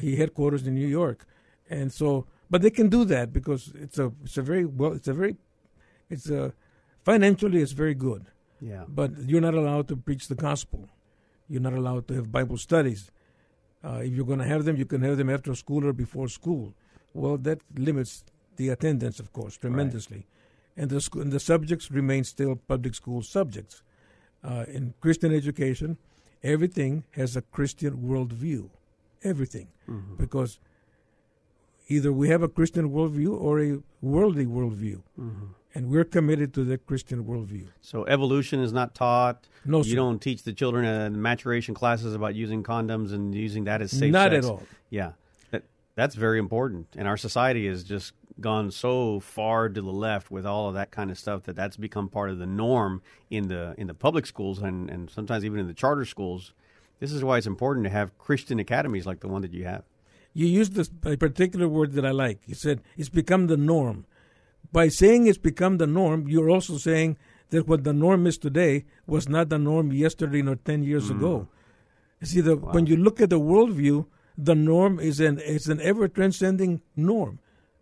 He 0.00 0.14
headquarters 0.16 0.62
in 0.66 0.74
New 0.74 0.86
York, 1.00 1.26
and 1.68 1.92
so, 1.92 2.26
but 2.48 2.62
they 2.62 2.70
can 2.70 2.88
do 2.88 3.04
that 3.06 3.32
because 3.32 3.72
it's 3.84 3.98
a 3.98 4.12
it's 4.24 4.38
a 4.38 4.42
very 4.42 4.64
well 4.64 4.92
it's 4.92 5.08
a 5.08 5.14
very 5.14 5.34
it's 6.08 6.30
a 6.30 6.52
financially 7.02 7.60
it's 7.60 7.72
very 7.72 7.94
good. 7.94 8.22
Yeah. 8.60 8.84
But 8.88 9.10
you're 9.28 9.46
not 9.48 9.54
allowed 9.54 9.88
to 9.88 9.96
preach 9.96 10.28
the 10.28 10.36
gospel. 10.48 10.88
You're 11.48 11.66
not 11.68 11.74
allowed 11.74 12.06
to 12.08 12.14
have 12.14 12.30
Bible 12.30 12.56
studies. 12.56 13.10
Uh, 13.84 14.00
if 14.02 14.12
you're 14.12 14.26
going 14.26 14.40
to 14.40 14.44
have 14.44 14.64
them, 14.64 14.76
you 14.76 14.84
can 14.84 15.02
have 15.02 15.16
them 15.16 15.30
after 15.30 15.54
school 15.54 15.86
or 15.86 15.92
before 15.92 16.28
school. 16.28 16.74
Well, 17.14 17.36
that 17.38 17.60
limits 17.76 18.24
the 18.56 18.68
attendance, 18.70 19.20
of 19.20 19.32
course, 19.32 19.56
tremendously. 19.56 20.26
And 20.76 20.90
the, 20.90 21.00
sc- 21.00 21.16
and 21.16 21.32
the 21.32 21.40
subjects 21.40 21.90
remain 21.90 22.24
still 22.24 22.56
public 22.56 22.94
school 22.94 23.22
subjects. 23.22 23.82
Uh, 24.44 24.64
in 24.68 24.94
Christian 25.00 25.34
education, 25.34 25.96
everything 26.42 27.04
has 27.12 27.36
a 27.36 27.42
Christian 27.42 27.96
worldview. 27.98 28.68
Everything. 29.24 29.68
Because 30.16 30.60
either 31.88 32.12
we 32.12 32.28
have 32.28 32.42
a 32.42 32.48
Christian 32.48 32.90
worldview 32.90 33.32
or 33.40 33.60
a 33.60 33.78
worldly 34.00 34.46
worldview. 34.46 35.02
And 35.78 35.90
we're 35.90 36.04
committed 36.04 36.52
to 36.54 36.64
the 36.64 36.76
Christian 36.76 37.22
worldview. 37.24 37.68
So 37.80 38.04
evolution 38.06 38.60
is 38.60 38.72
not 38.72 38.96
taught. 38.96 39.46
No, 39.64 39.78
you 39.78 39.90
sir. 39.90 39.94
don't 39.94 40.18
teach 40.20 40.42
the 40.42 40.52
children 40.52 40.84
uh, 40.84 41.04
in 41.04 41.22
maturation 41.22 41.72
classes 41.72 42.16
about 42.16 42.34
using 42.34 42.64
condoms 42.64 43.12
and 43.12 43.32
using 43.32 43.62
that 43.64 43.80
as 43.80 43.92
safe 43.92 44.10
Not 44.10 44.32
sex. 44.32 44.44
at 44.44 44.50
all. 44.50 44.64
Yeah, 44.90 45.12
that, 45.52 45.62
that's 45.94 46.16
very 46.16 46.40
important. 46.40 46.88
And 46.96 47.06
our 47.06 47.16
society 47.16 47.68
has 47.68 47.84
just 47.84 48.12
gone 48.40 48.72
so 48.72 49.20
far 49.20 49.68
to 49.68 49.80
the 49.80 49.92
left 49.92 50.32
with 50.32 50.44
all 50.44 50.66
of 50.66 50.74
that 50.74 50.90
kind 50.90 51.12
of 51.12 51.18
stuff 51.18 51.44
that 51.44 51.54
that's 51.54 51.76
become 51.76 52.08
part 52.08 52.30
of 52.30 52.38
the 52.38 52.46
norm 52.46 53.00
in 53.30 53.46
the 53.46 53.76
in 53.78 53.86
the 53.86 53.94
public 53.94 54.26
schools 54.26 54.58
and, 54.58 54.90
and 54.90 55.08
sometimes 55.10 55.44
even 55.44 55.60
in 55.60 55.68
the 55.68 55.74
charter 55.74 56.04
schools. 56.04 56.54
This 56.98 57.12
is 57.12 57.22
why 57.22 57.38
it's 57.38 57.46
important 57.46 57.84
to 57.84 57.90
have 57.90 58.18
Christian 58.18 58.58
academies 58.58 59.06
like 59.06 59.20
the 59.20 59.28
one 59.28 59.42
that 59.42 59.52
you 59.54 59.64
have. 59.64 59.84
You 60.34 60.48
used 60.48 60.74
this 60.74 60.90
a 61.04 61.16
particular 61.16 61.68
word 61.68 61.92
that 61.92 62.04
I 62.04 62.10
like. 62.10 62.40
You 62.48 62.56
said 62.56 62.80
it's 62.96 63.08
become 63.08 63.46
the 63.46 63.56
norm. 63.56 64.06
By 64.72 64.88
saying 64.88 65.26
it's 65.26 65.38
become 65.38 65.78
the 65.78 65.86
norm, 65.86 66.28
you're 66.28 66.50
also 66.50 66.76
saying 66.76 67.16
that 67.50 67.66
what 67.66 67.84
the 67.84 67.92
norm 67.92 68.26
is 68.26 68.38
today 68.38 68.84
was 69.06 69.28
not 69.28 69.48
the 69.48 69.58
norm 69.58 69.92
yesterday 69.92 70.42
nor 70.42 70.56
ten 70.56 70.82
years 70.82 71.10
mm. 71.10 71.16
ago. 71.16 71.48
You 72.20 72.26
see, 72.26 72.40
the, 72.40 72.56
when 72.56 72.86
you 72.86 72.96
look 72.96 73.20
at 73.20 73.30
the 73.30 73.40
worldview, 73.40 74.06
the 74.36 74.54
norm 74.54 75.00
is 75.00 75.20
an 75.20 75.38
is 75.40 75.68
an 75.68 75.80
ever 75.80 76.08
transcending 76.08 76.80
norm. 76.94 77.38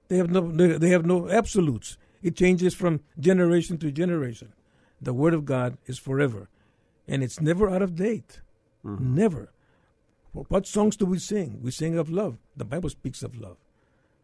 They 0.08 0.16
have 0.16 0.30
no 0.30 0.50
they 0.50 0.90
have 0.90 1.04
no 1.04 1.28
absolutes. 1.28 1.98
It 2.22 2.36
changes 2.36 2.74
from 2.74 3.00
generation 3.18 3.78
to 3.78 3.92
generation. 3.92 4.52
The 5.00 5.12
Word 5.12 5.34
of 5.34 5.44
God 5.44 5.76
is 5.86 5.98
forever, 5.98 6.48
and 7.06 7.22
it's 7.22 7.40
never 7.40 7.68
out 7.68 7.82
of 7.82 7.94
date. 7.94 8.40
Mm-hmm. 8.84 9.14
Never. 9.14 9.52
Well, 10.32 10.46
What 10.48 10.66
songs 10.66 10.96
do 10.96 11.06
we 11.06 11.18
sing? 11.18 11.60
We 11.62 11.70
sing 11.70 11.98
of 11.98 12.10
love. 12.10 12.38
The 12.56 12.64
Bible 12.64 12.90
speaks 12.90 13.22
of 13.22 13.38
love. 13.38 13.58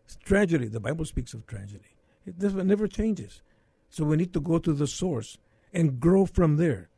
It's 0.05 0.17
tragedy. 0.17 0.69
The 0.69 0.81
Bible 0.81 1.05
speaks 1.05 1.35
of 1.35 1.47
tragedy. 1.47 1.97
It 2.27 2.41
never, 2.41 2.65
never 2.65 2.87
changes. 2.87 3.43
So 3.91 4.05
we 4.05 4.17
need 4.17 4.33
to 4.33 4.41
go 4.41 4.59
to 4.59 4.73
the 4.73 4.87
source 4.87 5.39
and 5.73 6.01
grow 6.01 6.27
from 6.27 6.57
there. 6.57 6.89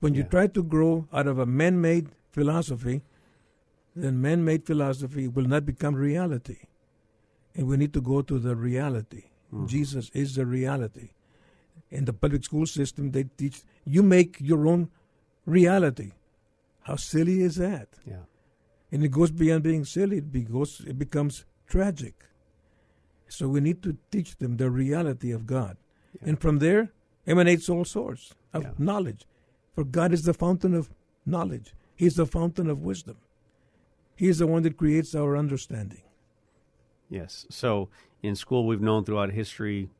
When 0.00 0.14
you 0.14 0.22
try 0.22 0.46
to 0.48 0.62
grow 0.62 1.08
out 1.12 1.26
of 1.26 1.38
a 1.38 1.46
man 1.46 1.80
made 1.80 2.08
philosophy, 2.30 3.02
then 3.96 4.20
man 4.20 4.44
made 4.44 4.64
philosophy 4.64 5.26
will 5.26 5.46
not 5.46 5.66
become 5.66 5.94
reality. 5.96 6.58
And 7.54 7.66
we 7.66 7.76
need 7.76 7.92
to 7.94 8.00
go 8.00 8.22
to 8.22 8.38
the 8.38 8.54
reality. 8.54 9.24
Mm-hmm. 9.52 9.66
Jesus 9.66 10.10
is 10.14 10.36
the 10.36 10.46
reality. 10.46 11.10
In 11.90 12.04
the 12.04 12.12
public 12.12 12.44
school 12.44 12.66
system, 12.66 13.10
they 13.10 13.24
teach 13.24 13.62
you 13.84 14.02
make 14.02 14.36
your 14.40 14.66
own 14.66 14.90
reality. 15.46 16.12
How 16.82 16.96
silly 16.96 17.42
is 17.42 17.56
that? 17.56 17.88
Yeah. 18.06 18.24
and 18.90 19.04
it 19.04 19.08
goes 19.08 19.30
beyond 19.30 19.62
being 19.62 19.84
silly. 19.84 20.18
It, 20.18 20.50
goes, 20.52 20.80
it 20.86 20.98
becomes 20.98 21.44
tragic. 21.66 22.14
So 23.28 23.48
we 23.48 23.60
need 23.60 23.82
to 23.82 23.96
teach 24.10 24.36
them 24.36 24.56
the 24.56 24.70
reality 24.70 25.30
of 25.32 25.46
God, 25.46 25.76
and 26.22 26.40
from 26.40 26.58
there 26.58 26.90
emanates 27.26 27.68
all 27.68 27.84
sorts 27.84 28.34
of 28.52 28.62
Yeah. 28.62 28.72
knowledge. 28.78 29.26
For 29.74 29.84
God 29.84 30.12
is 30.12 30.24
the 30.24 30.34
fountain 30.34 30.74
of 30.74 30.90
knowledge. 31.26 31.74
He 31.94 32.06
is 32.06 32.16
the 32.16 32.26
fountain 32.26 32.68
of 32.70 32.80
wisdom. 32.82 33.16
He 34.16 34.28
is 34.28 34.38
the 34.38 34.46
one 34.46 34.62
that 34.62 34.76
creates 34.76 35.14
our 35.14 35.36
understanding. 35.36 36.02
Yes. 37.10 37.46
So 37.50 37.88
in 38.22 38.34
school, 38.34 38.66
we've 38.66 38.80
known 38.80 39.04
throughout 39.04 39.30
history, 39.32 39.90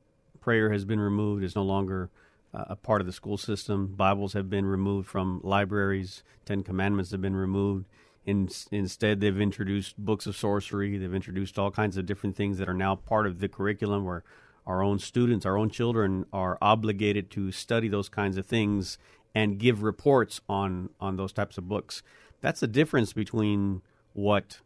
prayer 0.40 0.70
has 0.72 0.84
been 0.84 1.00
removed. 1.00 1.44
is 1.44 1.54
no 1.54 1.62
longer 1.62 2.10
uh, 2.54 2.64
a 2.68 2.76
part 2.76 3.00
of 3.00 3.06
the 3.06 3.12
school 3.12 3.36
system. 3.36 3.94
Bibles 3.94 4.32
have 4.32 4.48
been 4.48 4.64
removed 4.66 5.06
from 5.06 5.40
libraries. 5.44 6.22
Ten 6.46 6.62
Commandments 6.62 7.10
have 7.10 7.20
been 7.20 7.36
removed. 7.36 7.84
In, 8.28 8.50
instead, 8.70 9.20
they've 9.20 9.40
introduced 9.40 9.96
books 9.96 10.26
of 10.26 10.36
sorcery. 10.36 10.98
They've 10.98 11.14
introduced 11.14 11.58
all 11.58 11.70
kinds 11.70 11.96
of 11.96 12.04
different 12.04 12.36
things 12.36 12.58
that 12.58 12.68
are 12.68 12.74
now 12.74 12.94
part 12.94 13.26
of 13.26 13.40
the 13.40 13.48
curriculum 13.48 14.04
where 14.04 14.22
our 14.66 14.82
own 14.82 14.98
students, 14.98 15.46
our 15.46 15.56
own 15.56 15.70
children 15.70 16.26
are 16.30 16.58
obligated 16.60 17.30
to 17.30 17.50
study 17.50 17.88
those 17.88 18.10
kinds 18.10 18.36
of 18.36 18.44
things 18.44 18.98
and 19.34 19.58
give 19.58 19.82
reports 19.82 20.42
on, 20.46 20.90
on 21.00 21.16
those 21.16 21.32
types 21.32 21.56
of 21.56 21.68
books. 21.68 22.02
That's 22.42 22.60
the 22.60 22.66
difference 22.66 23.14
between 23.14 23.80
what 24.12 24.58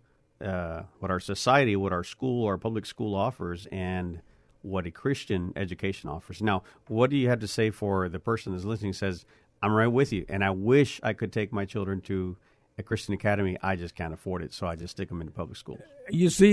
uh, 0.45 0.83
what 0.99 1.13
our 1.13 1.21
society, 1.21 1.77
what 1.77 1.93
our 1.93 2.03
school, 2.03 2.45
our 2.47 2.59
public 2.59 2.85
school 2.85 3.15
offers, 3.15 3.69
and 3.71 4.23
what 4.63 4.87
a 4.87 4.91
Christian 4.91 5.53
education 5.55 6.11
offers. 6.11 6.43
Now, 6.43 6.65
what 6.89 7.11
do 7.11 7.17
you 7.17 7.29
have 7.29 7.39
to 7.39 7.47
say 7.47 7.71
for 7.71 8.09
the 8.09 8.19
person 8.19 8.51
that's 8.51 8.65
listening? 8.65 8.93
Says, 8.93 9.25
"I'm 9.63 9.73
right 9.73 9.87
with 9.87 10.13
you, 10.13 10.27
and 10.29 10.43
I 10.43 10.51
wish 10.51 11.01
I 11.05 11.13
could 11.13 11.33
take 11.33 11.53
my 11.53 11.65
children 11.65 12.01
to 12.03 12.37
a 12.83 12.87
Christian 12.91 13.15
academy. 13.15 13.57
I 13.63 13.77
just 13.77 13.95
can't 13.95 14.15
afford 14.19 14.43
it, 14.43 14.53
so 14.53 14.67
I 14.67 14.75
just 14.77 14.93
stick 14.97 15.09
them 15.09 15.21
into 15.23 15.33
public 15.33 15.57
school." 15.57 15.79
You 16.11 16.29
see, 16.31 16.53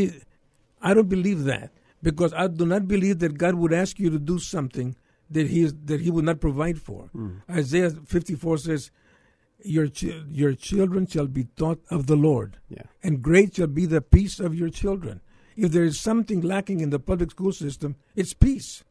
I 0.82 0.94
don't 0.94 1.10
believe 1.10 1.44
that 1.44 1.72
because 2.02 2.34
I 2.34 2.48
do 2.48 2.66
not 2.66 2.88
believe 2.88 3.20
that 3.20 3.38
God 3.38 3.56
would 3.56 3.74
ask 3.74 4.00
you 4.00 4.10
to 4.10 4.20
do 4.20 4.40
something 4.40 4.96
that 5.30 5.48
he 5.48 5.62
is, 5.62 5.74
that 5.86 6.02
He 6.02 6.10
would 6.10 6.26
not 6.26 6.40
provide 6.40 6.80
for. 6.80 7.10
Mm. 7.16 7.42
Isaiah 7.50 7.92
54 7.92 8.58
says, 8.58 8.90
"Your 9.64 9.88
chi- 9.88 10.24
your 10.42 10.54
children 10.54 11.06
shall 11.06 11.28
be 11.28 11.46
taught 11.56 11.82
of 11.90 12.08
the 12.08 12.16
Lord, 12.16 12.58
Yeah. 12.70 12.88
and 13.04 13.22
great 13.22 13.56
shall 13.56 13.68
be 13.68 13.86
the 13.86 14.02
peace 14.02 14.40
of 14.40 14.56
your 14.56 14.70
children." 14.70 15.22
If 15.56 15.72
there 15.72 15.84
is 15.84 16.00
something 16.00 16.42
lacking 16.42 16.80
in 16.80 16.90
the 16.90 17.00
public 17.00 17.32
school 17.32 17.52
system, 17.52 17.96
it's 18.16 18.34
peace. 18.34 18.84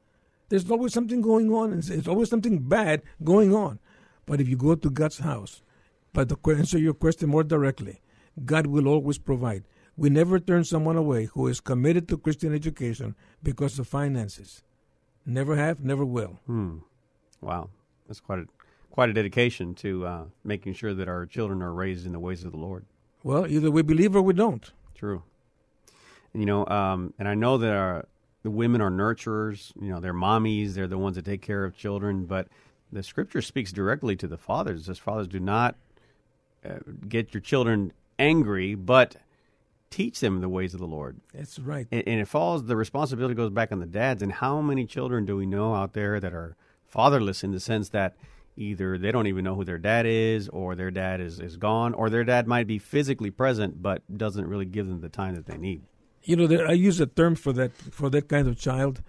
There's 0.50 0.70
always 0.70 0.92
something 0.92 1.22
going 1.22 1.50
on, 1.52 1.72
and 1.72 1.82
it's 1.88 2.06
always 2.08 2.28
something 2.30 2.58
bad 2.60 3.02
going 3.24 3.54
on. 3.54 3.78
But 4.26 4.40
if 4.40 4.48
you 4.48 4.56
go 4.56 4.74
to 4.74 4.90
God's 4.90 5.18
house, 5.18 5.62
but 6.18 6.28
to 6.28 6.50
answer 6.50 6.78
your 6.78 6.94
question 6.94 7.28
more 7.28 7.44
directly, 7.44 8.00
God 8.44 8.66
will 8.66 8.88
always 8.88 9.18
provide. 9.18 9.62
We 9.96 10.10
never 10.10 10.40
turn 10.40 10.64
someone 10.64 10.96
away 10.96 11.26
who 11.26 11.46
is 11.46 11.60
committed 11.60 12.08
to 12.08 12.18
Christian 12.18 12.52
education 12.52 13.14
because 13.40 13.78
of 13.78 13.86
finances. 13.86 14.64
Never 15.24 15.54
have, 15.54 15.78
never 15.78 16.04
will. 16.04 16.40
Hmm. 16.46 16.78
Wow, 17.40 17.70
that's 18.08 18.18
quite 18.18 18.40
a 18.40 18.46
quite 18.90 19.10
a 19.10 19.12
dedication 19.12 19.76
to 19.76 20.06
uh, 20.06 20.24
making 20.42 20.72
sure 20.72 20.92
that 20.92 21.06
our 21.06 21.24
children 21.24 21.62
are 21.62 21.72
raised 21.72 22.04
in 22.04 22.10
the 22.10 22.18
ways 22.18 22.42
of 22.42 22.50
the 22.50 22.58
Lord. 22.58 22.84
Well, 23.22 23.46
either 23.46 23.70
we 23.70 23.82
believe 23.82 24.16
or 24.16 24.22
we 24.22 24.34
don't. 24.34 24.68
True. 24.96 25.22
And, 26.32 26.42
you 26.42 26.46
know, 26.46 26.66
um, 26.66 27.14
and 27.20 27.28
I 27.28 27.34
know 27.34 27.58
that 27.58 27.72
our, 27.72 28.08
the 28.42 28.50
women 28.50 28.80
are 28.80 28.90
nurturers. 28.90 29.72
You 29.80 29.90
know, 29.90 30.00
they're 30.00 30.12
mommies. 30.12 30.74
They're 30.74 30.88
the 30.88 30.98
ones 30.98 31.14
that 31.14 31.26
take 31.26 31.42
care 31.42 31.64
of 31.64 31.76
children. 31.76 32.24
But 32.24 32.48
the 32.90 33.04
Scripture 33.04 33.40
speaks 33.40 33.70
directly 33.70 34.16
to 34.16 34.26
the 34.26 34.36
fathers. 34.36 34.86
Says, 34.86 34.98
"Fathers, 34.98 35.28
do 35.28 35.38
not 35.38 35.76
Uh, 36.68 36.78
get 37.08 37.32
your 37.32 37.40
children 37.40 37.92
angry, 38.18 38.74
but 38.74 39.16
teach 39.90 40.20
them 40.20 40.40
the 40.40 40.48
ways 40.48 40.74
of 40.74 40.80
the 40.80 40.86
Lord." 40.86 41.20
That's 41.32 41.58
right. 41.58 41.86
And, 41.90 42.02
and 42.06 42.20
it 42.20 42.28
falls. 42.28 42.64
The 42.64 42.76
responsibility 42.76 43.34
goes 43.34 43.50
back 43.50 43.72
on 43.72 43.80
the 43.80 43.86
dads. 43.86 44.22
And 44.22 44.32
how 44.32 44.60
many 44.60 44.84
children 44.86 45.24
do 45.24 45.36
we 45.36 45.46
know 45.46 45.74
out 45.74 45.92
there 45.94 46.20
that 46.20 46.32
are 46.34 46.56
fatherless 46.86 47.42
in 47.44 47.52
the 47.52 47.60
sense 47.60 47.88
that 47.90 48.16
either 48.56 48.98
they 48.98 49.12
don't 49.12 49.26
even 49.28 49.44
know 49.44 49.54
who 49.54 49.64
their 49.64 49.78
dad 49.78 50.04
is, 50.06 50.48
or 50.48 50.74
their 50.74 50.90
dad 50.90 51.20
is 51.20 51.38
is 51.40 51.56
gone, 51.56 51.94
or 51.94 52.10
their 52.10 52.24
dad 52.24 52.46
might 52.46 52.66
be 52.66 52.78
physically 52.78 53.30
present 53.30 53.80
but 53.82 54.02
doesn't 54.18 54.46
really 54.46 54.64
give 54.66 54.86
them 54.88 55.00
the 55.00 55.08
time 55.08 55.34
that 55.34 55.46
they 55.46 55.56
need. 55.56 55.82
You 56.24 56.36
know, 56.36 56.46
there, 56.46 56.66
I 56.66 56.72
use 56.72 57.00
a 57.00 57.06
term 57.06 57.36
for 57.36 57.52
that 57.54 57.72
for 57.72 58.10
that 58.10 58.28
kind 58.28 58.48
of 58.48 58.58
child. 58.58 59.02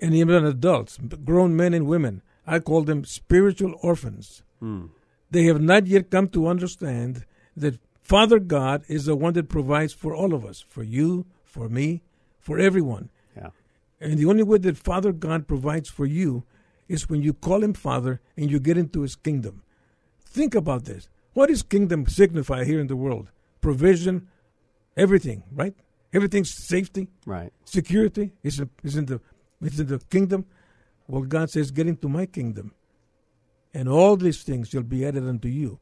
and 0.00 0.14
even 0.14 0.44
adults, 0.44 0.98
grown 1.24 1.56
men 1.56 1.74
and 1.74 1.86
women. 1.86 2.22
I 2.46 2.60
call 2.60 2.82
them 2.82 3.04
spiritual 3.04 3.74
orphans. 3.82 4.42
Hmm. 4.60 4.86
They 5.30 5.44
have 5.44 5.60
not 5.60 5.86
yet 5.86 6.10
come 6.10 6.28
to 6.28 6.46
understand 6.48 7.24
that 7.56 7.78
Father 8.02 8.38
God 8.38 8.84
is 8.88 9.04
the 9.04 9.16
one 9.16 9.34
that 9.34 9.48
provides 9.48 9.92
for 9.92 10.14
all 10.14 10.32
of 10.32 10.44
us, 10.44 10.64
for 10.66 10.82
you, 10.82 11.26
for 11.44 11.68
me, 11.68 12.02
for 12.38 12.58
everyone. 12.58 13.10
Yeah. 13.36 13.50
And 14.00 14.16
the 14.18 14.24
only 14.26 14.42
way 14.42 14.58
that 14.58 14.78
Father 14.78 15.12
God 15.12 15.46
provides 15.46 15.90
for 15.90 16.06
you 16.06 16.44
is 16.88 17.08
when 17.08 17.20
you 17.22 17.34
call 17.34 17.62
him 17.62 17.74
Father 17.74 18.20
and 18.36 18.50
you 18.50 18.58
get 18.58 18.78
into 18.78 19.02
his 19.02 19.14
kingdom. 19.14 19.62
Think 20.24 20.54
about 20.54 20.84
this. 20.84 21.08
What 21.34 21.48
does 21.48 21.62
kingdom 21.62 22.06
signify 22.06 22.64
here 22.64 22.80
in 22.80 22.86
the 22.86 22.96
world? 22.96 23.30
Provision, 23.60 24.28
everything, 24.96 25.42
right? 25.52 25.74
Everything's 26.12 26.50
safety, 26.68 27.08
Right. 27.26 27.52
security 27.64 28.32
is, 28.42 28.62
is 28.82 28.96
in 28.96 29.04
the 29.06 29.20
is 29.60 29.78
in 29.80 29.88
the 29.88 29.98
kingdom. 30.10 30.46
Well, 31.06 31.22
God 31.22 31.50
says, 31.50 31.70
"Get 31.70 31.86
into 31.86 32.08
my 32.08 32.24
kingdom, 32.26 32.72
and 33.78 33.88
all 33.88 34.16
these 34.16 34.42
things 34.42 34.68
shall 34.68 34.82
be 34.94 35.04
added 35.06 35.26
unto 35.28 35.48
you." 35.48 35.78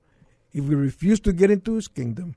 If 0.52 0.64
we 0.64 0.74
refuse 0.74 1.20
to 1.20 1.32
get 1.32 1.50
into 1.50 1.74
His 1.74 1.88
kingdom, 1.88 2.34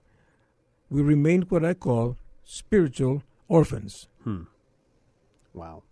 we 0.90 1.02
remain 1.02 1.44
what 1.44 1.64
I 1.64 1.74
call 1.74 2.18
spiritual 2.44 3.24
orphans. 3.48 4.08
Wow. 5.54 5.84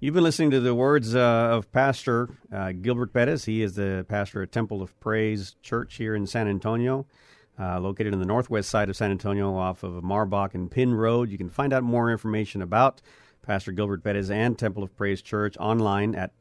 You've 0.00 0.14
been 0.14 0.22
listening 0.24 0.52
to 0.52 0.60
the 0.60 0.74
words 0.74 1.14
uh, 1.14 1.56
of 1.56 1.72
Pastor 1.72 2.28
uh, 2.52 2.72
Gilbert 2.72 3.12
Perez. 3.12 3.46
He 3.46 3.62
is 3.62 3.74
the 3.74 4.06
pastor 4.08 4.42
at 4.42 4.52
Temple 4.52 4.80
of 4.80 4.98
Praise 5.00 5.56
Church 5.62 5.96
here 5.96 6.14
in 6.14 6.26
San 6.26 6.46
Antonio, 6.46 7.06
uh, 7.58 7.80
located 7.80 8.12
on 8.12 8.20
the 8.20 8.26
northwest 8.26 8.68
side 8.68 8.88
of 8.88 8.96
San 8.96 9.10
Antonio 9.10 9.56
off 9.56 9.82
of 9.82 10.02
Marbach 10.04 10.54
and 10.54 10.70
Pinn 10.70 10.94
Road. 10.94 11.30
You 11.30 11.38
can 11.38 11.50
find 11.50 11.72
out 11.72 11.82
more 11.82 12.12
information 12.12 12.62
about 12.62 13.02
Pastor 13.42 13.72
Gilbert 13.72 14.04
Perez 14.04 14.30
and 14.30 14.56
Temple 14.56 14.84
of 14.84 14.96
Praise 14.96 15.20
Church 15.20 15.56
online 15.58 16.14
at 16.14 16.38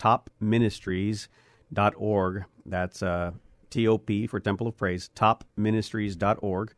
topministries.org. 1.74 2.46
That's 2.66 3.02
uh, 3.04 3.32
TOP 3.70 4.10
for 4.30 4.40
Temple 4.40 4.68
of 4.68 4.78
Praise, 4.78 5.10
topministries.org. 5.16 6.74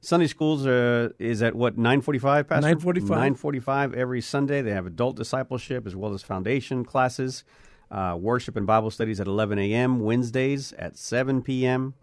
Sunday 0.00 0.26
schools 0.26 0.66
uh, 0.66 1.08
is 1.18 1.42
at 1.42 1.54
what 1.54 1.76
nine 1.78 2.00
forty 2.00 2.18
five, 2.18 2.46
Pastor. 2.48 2.74
9:45. 2.76 3.08
Nine 3.10 3.34
forty 3.34 3.60
five 3.60 3.94
every 3.94 4.20
Sunday. 4.20 4.62
They 4.62 4.70
have 4.72 4.86
adult 4.86 5.16
discipleship 5.16 5.86
as 5.86 5.96
well 5.96 6.12
as 6.14 6.22
foundation 6.22 6.84
classes, 6.84 7.44
uh, 7.90 8.16
worship 8.18 8.56
and 8.56 8.66
Bible 8.66 8.90
studies 8.90 9.20
at 9.20 9.26
eleven 9.26 9.58
a.m. 9.58 10.00
Wednesdays 10.00 10.72
at 10.74 10.96
seven 10.96 11.42
p.m. 11.42 11.94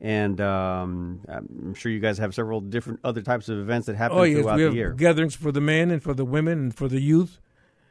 And 0.00 0.40
um, 0.40 1.22
I'm 1.28 1.74
sure 1.74 1.90
you 1.90 1.98
guys 1.98 2.18
have 2.18 2.32
several 2.32 2.60
different 2.60 3.00
other 3.02 3.20
types 3.22 3.48
of 3.48 3.58
events 3.58 3.86
that 3.88 3.96
happen 3.96 4.18
Oh 4.18 4.22
yes, 4.22 4.42
throughout 4.42 4.56
we 4.58 4.64
the 4.66 4.72
year. 4.74 4.92
gatherings 4.92 5.34
for 5.34 5.50
the 5.50 5.60
men 5.60 5.90
and 5.90 6.00
for 6.00 6.14
the 6.14 6.24
women 6.24 6.58
and 6.60 6.74
for 6.76 6.86
the 6.86 7.00
youth 7.00 7.40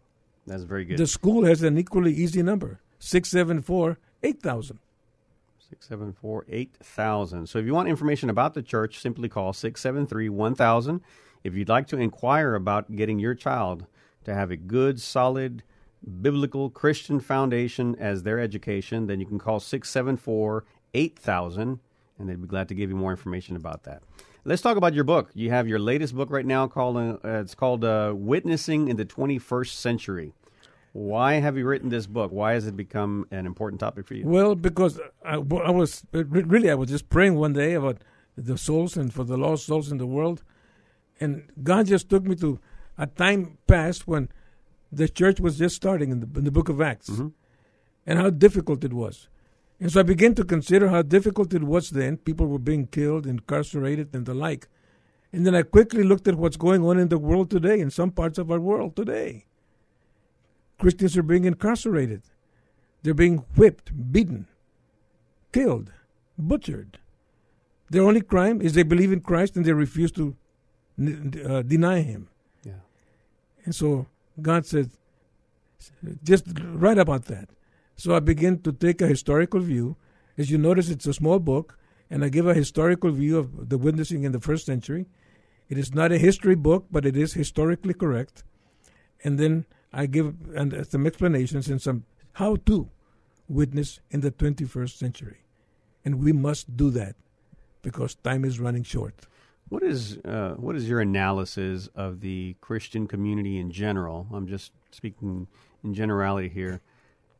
That's 0.46 0.64
very 0.64 0.84
good. 0.84 0.98
The 0.98 1.06
school 1.06 1.44
has 1.44 1.62
an 1.62 1.78
equally 1.78 2.12
easy 2.12 2.42
number, 2.42 2.80
674 2.98 3.98
8000. 4.22 4.78
674 5.70 6.44
8000. 6.48 7.48
So 7.48 7.58
if 7.58 7.64
you 7.64 7.74
want 7.74 7.88
information 7.88 8.28
about 8.28 8.54
the 8.54 8.62
church, 8.62 9.00
simply 9.00 9.28
call 9.28 9.52
673 9.52 10.28
1000. 10.28 11.00
If 11.42 11.54
you'd 11.54 11.68
like 11.68 11.86
to 11.88 11.96
inquire 11.96 12.54
about 12.54 12.94
getting 12.94 13.18
your 13.18 13.34
child 13.34 13.86
to 14.24 14.34
have 14.34 14.50
a 14.50 14.56
good, 14.56 15.00
solid, 15.00 15.62
biblical 16.22 16.70
Christian 16.70 17.20
foundation 17.20 17.96
as 17.98 18.22
their 18.22 18.38
education, 18.38 19.06
then 19.06 19.20
you 19.20 19.26
can 19.26 19.38
call 19.38 19.60
674 19.60 20.64
8000 20.94 21.80
and 22.18 22.28
they'd 22.28 22.40
be 22.40 22.46
glad 22.46 22.68
to 22.68 22.74
give 22.74 22.90
you 22.90 22.96
more 22.96 23.10
information 23.10 23.56
about 23.56 23.82
that. 23.84 24.02
Let's 24.44 24.62
talk 24.62 24.76
about 24.76 24.94
your 24.94 25.04
book. 25.04 25.30
You 25.34 25.50
have 25.50 25.66
your 25.66 25.78
latest 25.78 26.14
book 26.14 26.30
right 26.30 26.44
now 26.44 26.66
called 26.66 26.96
uh, 26.96 27.16
it's 27.24 27.54
called 27.54 27.84
uh, 27.84 28.12
Witnessing 28.14 28.88
in 28.88 28.96
the 28.96 29.04
21st 29.04 29.70
Century. 29.70 30.34
Why 30.92 31.34
have 31.34 31.56
you 31.56 31.66
written 31.66 31.88
this 31.88 32.06
book? 32.06 32.30
Why 32.30 32.52
has 32.52 32.66
it 32.68 32.76
become 32.76 33.26
an 33.32 33.46
important 33.46 33.80
topic 33.80 34.06
for 34.06 34.14
you? 34.14 34.26
Well, 34.26 34.54
because 34.54 35.00
I, 35.24 35.34
I 35.34 35.70
was 35.70 36.04
really, 36.12 36.70
I 36.70 36.74
was 36.74 36.88
just 36.88 37.08
praying 37.08 37.34
one 37.34 37.52
day 37.52 37.74
about 37.74 37.98
the 38.36 38.56
souls 38.56 38.96
and 38.96 39.12
for 39.12 39.24
the 39.24 39.36
lost 39.36 39.66
souls 39.66 39.90
in 39.90 39.98
the 39.98 40.06
world. 40.06 40.44
And 41.18 41.48
God 41.62 41.86
just 41.86 42.08
took 42.08 42.24
me 42.24 42.36
to 42.36 42.60
a 42.96 43.06
time 43.06 43.58
passed 43.66 44.06
when 44.06 44.28
the 44.92 45.08
church 45.08 45.40
was 45.40 45.58
just 45.58 45.76
starting 45.76 46.10
in 46.10 46.20
the, 46.20 46.38
in 46.38 46.44
the 46.44 46.50
book 46.50 46.68
of 46.68 46.80
Acts 46.80 47.08
and 48.06 48.18
how 48.18 48.30
difficult 48.30 48.84
it 48.84 48.92
was. 48.92 49.28
And 49.80 49.90
so 49.92 50.00
I 50.00 50.04
began 50.04 50.34
to 50.36 50.44
consider 50.44 50.88
how 50.88 51.02
difficult 51.02 51.52
it 51.52 51.64
was 51.64 51.90
then. 51.90 52.16
People 52.16 52.46
were 52.46 52.58
being 52.58 52.86
killed, 52.86 53.26
incarcerated, 53.26 54.14
and 54.14 54.24
the 54.24 54.34
like. 54.34 54.68
And 55.32 55.44
then 55.44 55.54
I 55.54 55.62
quickly 55.62 56.04
looked 56.04 56.28
at 56.28 56.36
what's 56.36 56.56
going 56.56 56.84
on 56.84 56.98
in 56.98 57.08
the 57.08 57.18
world 57.18 57.50
today, 57.50 57.80
in 57.80 57.90
some 57.90 58.12
parts 58.12 58.38
of 58.38 58.52
our 58.52 58.60
world 58.60 58.94
today. 58.94 59.46
Christians 60.78 61.16
are 61.16 61.22
being 61.22 61.44
incarcerated. 61.44 62.22
They're 63.02 63.14
being 63.14 63.44
whipped, 63.56 64.12
beaten, 64.12 64.46
killed, 65.52 65.92
butchered. 66.38 66.98
Their 67.90 68.02
only 68.02 68.20
crime 68.20 68.62
is 68.62 68.74
they 68.74 68.82
believe 68.82 69.12
in 69.12 69.20
Christ 69.20 69.56
and 69.56 69.64
they 69.64 69.72
refuse 69.72 70.12
to 70.12 70.36
uh, 70.98 71.62
deny 71.62 72.00
Him. 72.00 72.28
And 73.64 73.74
so 73.74 74.06
God 74.40 74.66
said, 74.66 74.90
just 76.22 76.46
write 76.62 76.98
about 76.98 77.26
that. 77.26 77.48
So 77.96 78.14
I 78.14 78.20
begin 78.20 78.60
to 78.62 78.72
take 78.72 79.00
a 79.00 79.06
historical 79.06 79.60
view. 79.60 79.96
As 80.36 80.50
you 80.50 80.58
notice, 80.58 80.88
it's 80.88 81.06
a 81.06 81.14
small 81.14 81.38
book, 81.38 81.78
and 82.10 82.24
I 82.24 82.28
give 82.28 82.46
a 82.46 82.54
historical 82.54 83.10
view 83.10 83.38
of 83.38 83.68
the 83.68 83.78
witnessing 83.78 84.24
in 84.24 84.32
the 84.32 84.40
first 84.40 84.66
century. 84.66 85.06
It 85.68 85.78
is 85.78 85.94
not 85.94 86.12
a 86.12 86.18
history 86.18 86.54
book, 86.54 86.86
but 86.90 87.06
it 87.06 87.16
is 87.16 87.34
historically 87.34 87.94
correct. 87.94 88.44
And 89.22 89.38
then 89.38 89.64
I 89.92 90.06
give 90.06 90.34
and 90.54 90.86
some 90.88 91.06
explanations 91.06 91.68
and 91.68 91.80
some 91.80 92.04
how 92.32 92.56
to 92.66 92.90
witness 93.48 94.00
in 94.10 94.20
the 94.20 94.30
21st 94.30 94.96
century. 94.96 95.38
And 96.04 96.22
we 96.22 96.32
must 96.32 96.76
do 96.76 96.90
that 96.90 97.14
because 97.82 98.16
time 98.16 98.44
is 98.44 98.60
running 98.60 98.82
short. 98.82 99.14
What 99.74 99.82
is 99.82 100.18
uh, 100.18 100.54
what 100.56 100.76
is 100.76 100.88
your 100.88 101.00
analysis 101.00 101.88
of 101.96 102.20
the 102.20 102.54
Christian 102.60 103.08
community 103.08 103.58
in 103.58 103.72
general? 103.72 104.28
I'm 104.32 104.46
just 104.46 104.70
speaking 104.92 105.48
in 105.82 105.94
generality 105.94 106.48
here. 106.48 106.80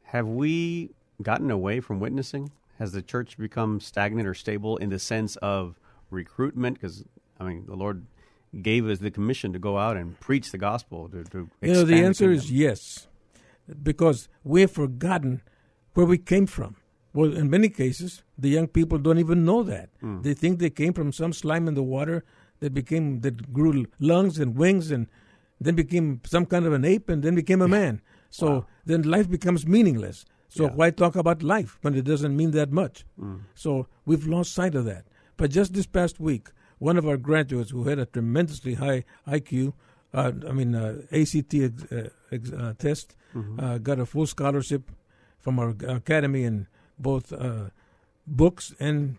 Have 0.02 0.26
we 0.26 0.90
gotten 1.22 1.52
away 1.52 1.78
from 1.78 2.00
witnessing? 2.00 2.50
Has 2.80 2.90
the 2.90 3.02
church 3.02 3.38
become 3.38 3.78
stagnant 3.78 4.26
or 4.26 4.34
stable 4.34 4.76
in 4.78 4.90
the 4.90 4.98
sense 4.98 5.36
of 5.36 5.78
recruitment? 6.10 6.80
Because 6.80 7.04
I 7.38 7.44
mean, 7.44 7.66
the 7.68 7.76
Lord 7.76 8.04
gave 8.60 8.88
us 8.88 8.98
the 8.98 9.12
commission 9.12 9.52
to 9.52 9.60
go 9.60 9.78
out 9.78 9.96
and 9.96 10.18
preach 10.18 10.50
the 10.50 10.58
gospel. 10.58 11.08
To, 11.10 11.22
to 11.22 11.48
You 11.60 11.72
know, 11.72 11.84
the 11.84 12.02
answer 12.02 12.32
is 12.32 12.50
yes, 12.50 13.06
because 13.80 14.28
we 14.42 14.62
have 14.62 14.72
forgotten 14.72 15.40
where 15.92 16.04
we 16.04 16.18
came 16.18 16.46
from. 16.46 16.74
Well, 17.14 17.32
in 17.32 17.48
many 17.48 17.68
cases, 17.68 18.22
the 18.36 18.48
young 18.50 18.66
people 18.66 18.98
don't 18.98 19.18
even 19.20 19.44
know 19.44 19.62
that. 19.62 19.88
They 20.22 20.34
think 20.34 20.58
they 20.58 20.70
came 20.70 20.92
from 20.92 21.12
some 21.12 21.32
slime 21.32 21.68
in 21.68 21.74
the 21.74 21.82
water 21.96 22.24
that 22.60 22.74
became 22.74 23.20
that 23.20 23.52
grew 23.52 23.86
lungs 24.00 24.38
and 24.38 24.56
wings 24.56 24.90
and 24.90 25.06
then 25.60 25.74
became 25.76 26.20
some 26.24 26.44
kind 26.46 26.66
of 26.66 26.72
an 26.72 26.84
ape 26.84 27.08
and 27.08 27.22
then 27.22 27.34
became 27.36 27.62
a 27.62 27.68
man. 27.78 28.00
So 28.30 28.66
then 28.84 29.02
life 29.02 29.30
becomes 29.30 29.64
meaningless. 29.66 30.24
So 30.48 30.64
why 30.78 30.90
talk 30.90 31.14
about 31.16 31.42
life 31.42 31.78
when 31.82 31.94
it 31.94 32.04
doesn't 32.04 32.36
mean 32.36 32.50
that 32.52 32.70
much? 32.72 33.04
So 33.54 33.86
we've 34.04 34.26
lost 34.26 34.52
sight 34.52 34.74
of 34.74 34.84
that. 34.86 35.04
But 35.36 35.50
just 35.50 35.72
this 35.72 35.86
past 35.86 36.18
week, 36.20 36.48
one 36.78 36.96
of 36.96 37.06
our 37.08 37.16
graduates 37.16 37.70
who 37.70 37.84
had 37.88 37.98
a 37.98 38.06
tremendously 38.06 38.74
high 38.74 39.04
IQ, 39.26 39.72
uh, 40.12 40.32
I 40.48 40.52
mean 40.52 40.74
uh, 40.74 41.02
ACT 41.12 41.54
ex, 41.54 41.84
uh, 41.92 42.08
ex, 42.32 42.52
uh, 42.52 42.74
test, 42.78 43.16
uh, 43.58 43.78
got 43.78 43.98
a 44.00 44.06
full 44.06 44.26
scholarship 44.26 44.90
from 45.38 45.58
our 45.58 45.70
academy 45.88 46.42
in 46.44 46.66
both 46.98 47.32
uh, 47.32 47.70
books 48.26 48.74
and 48.78 49.16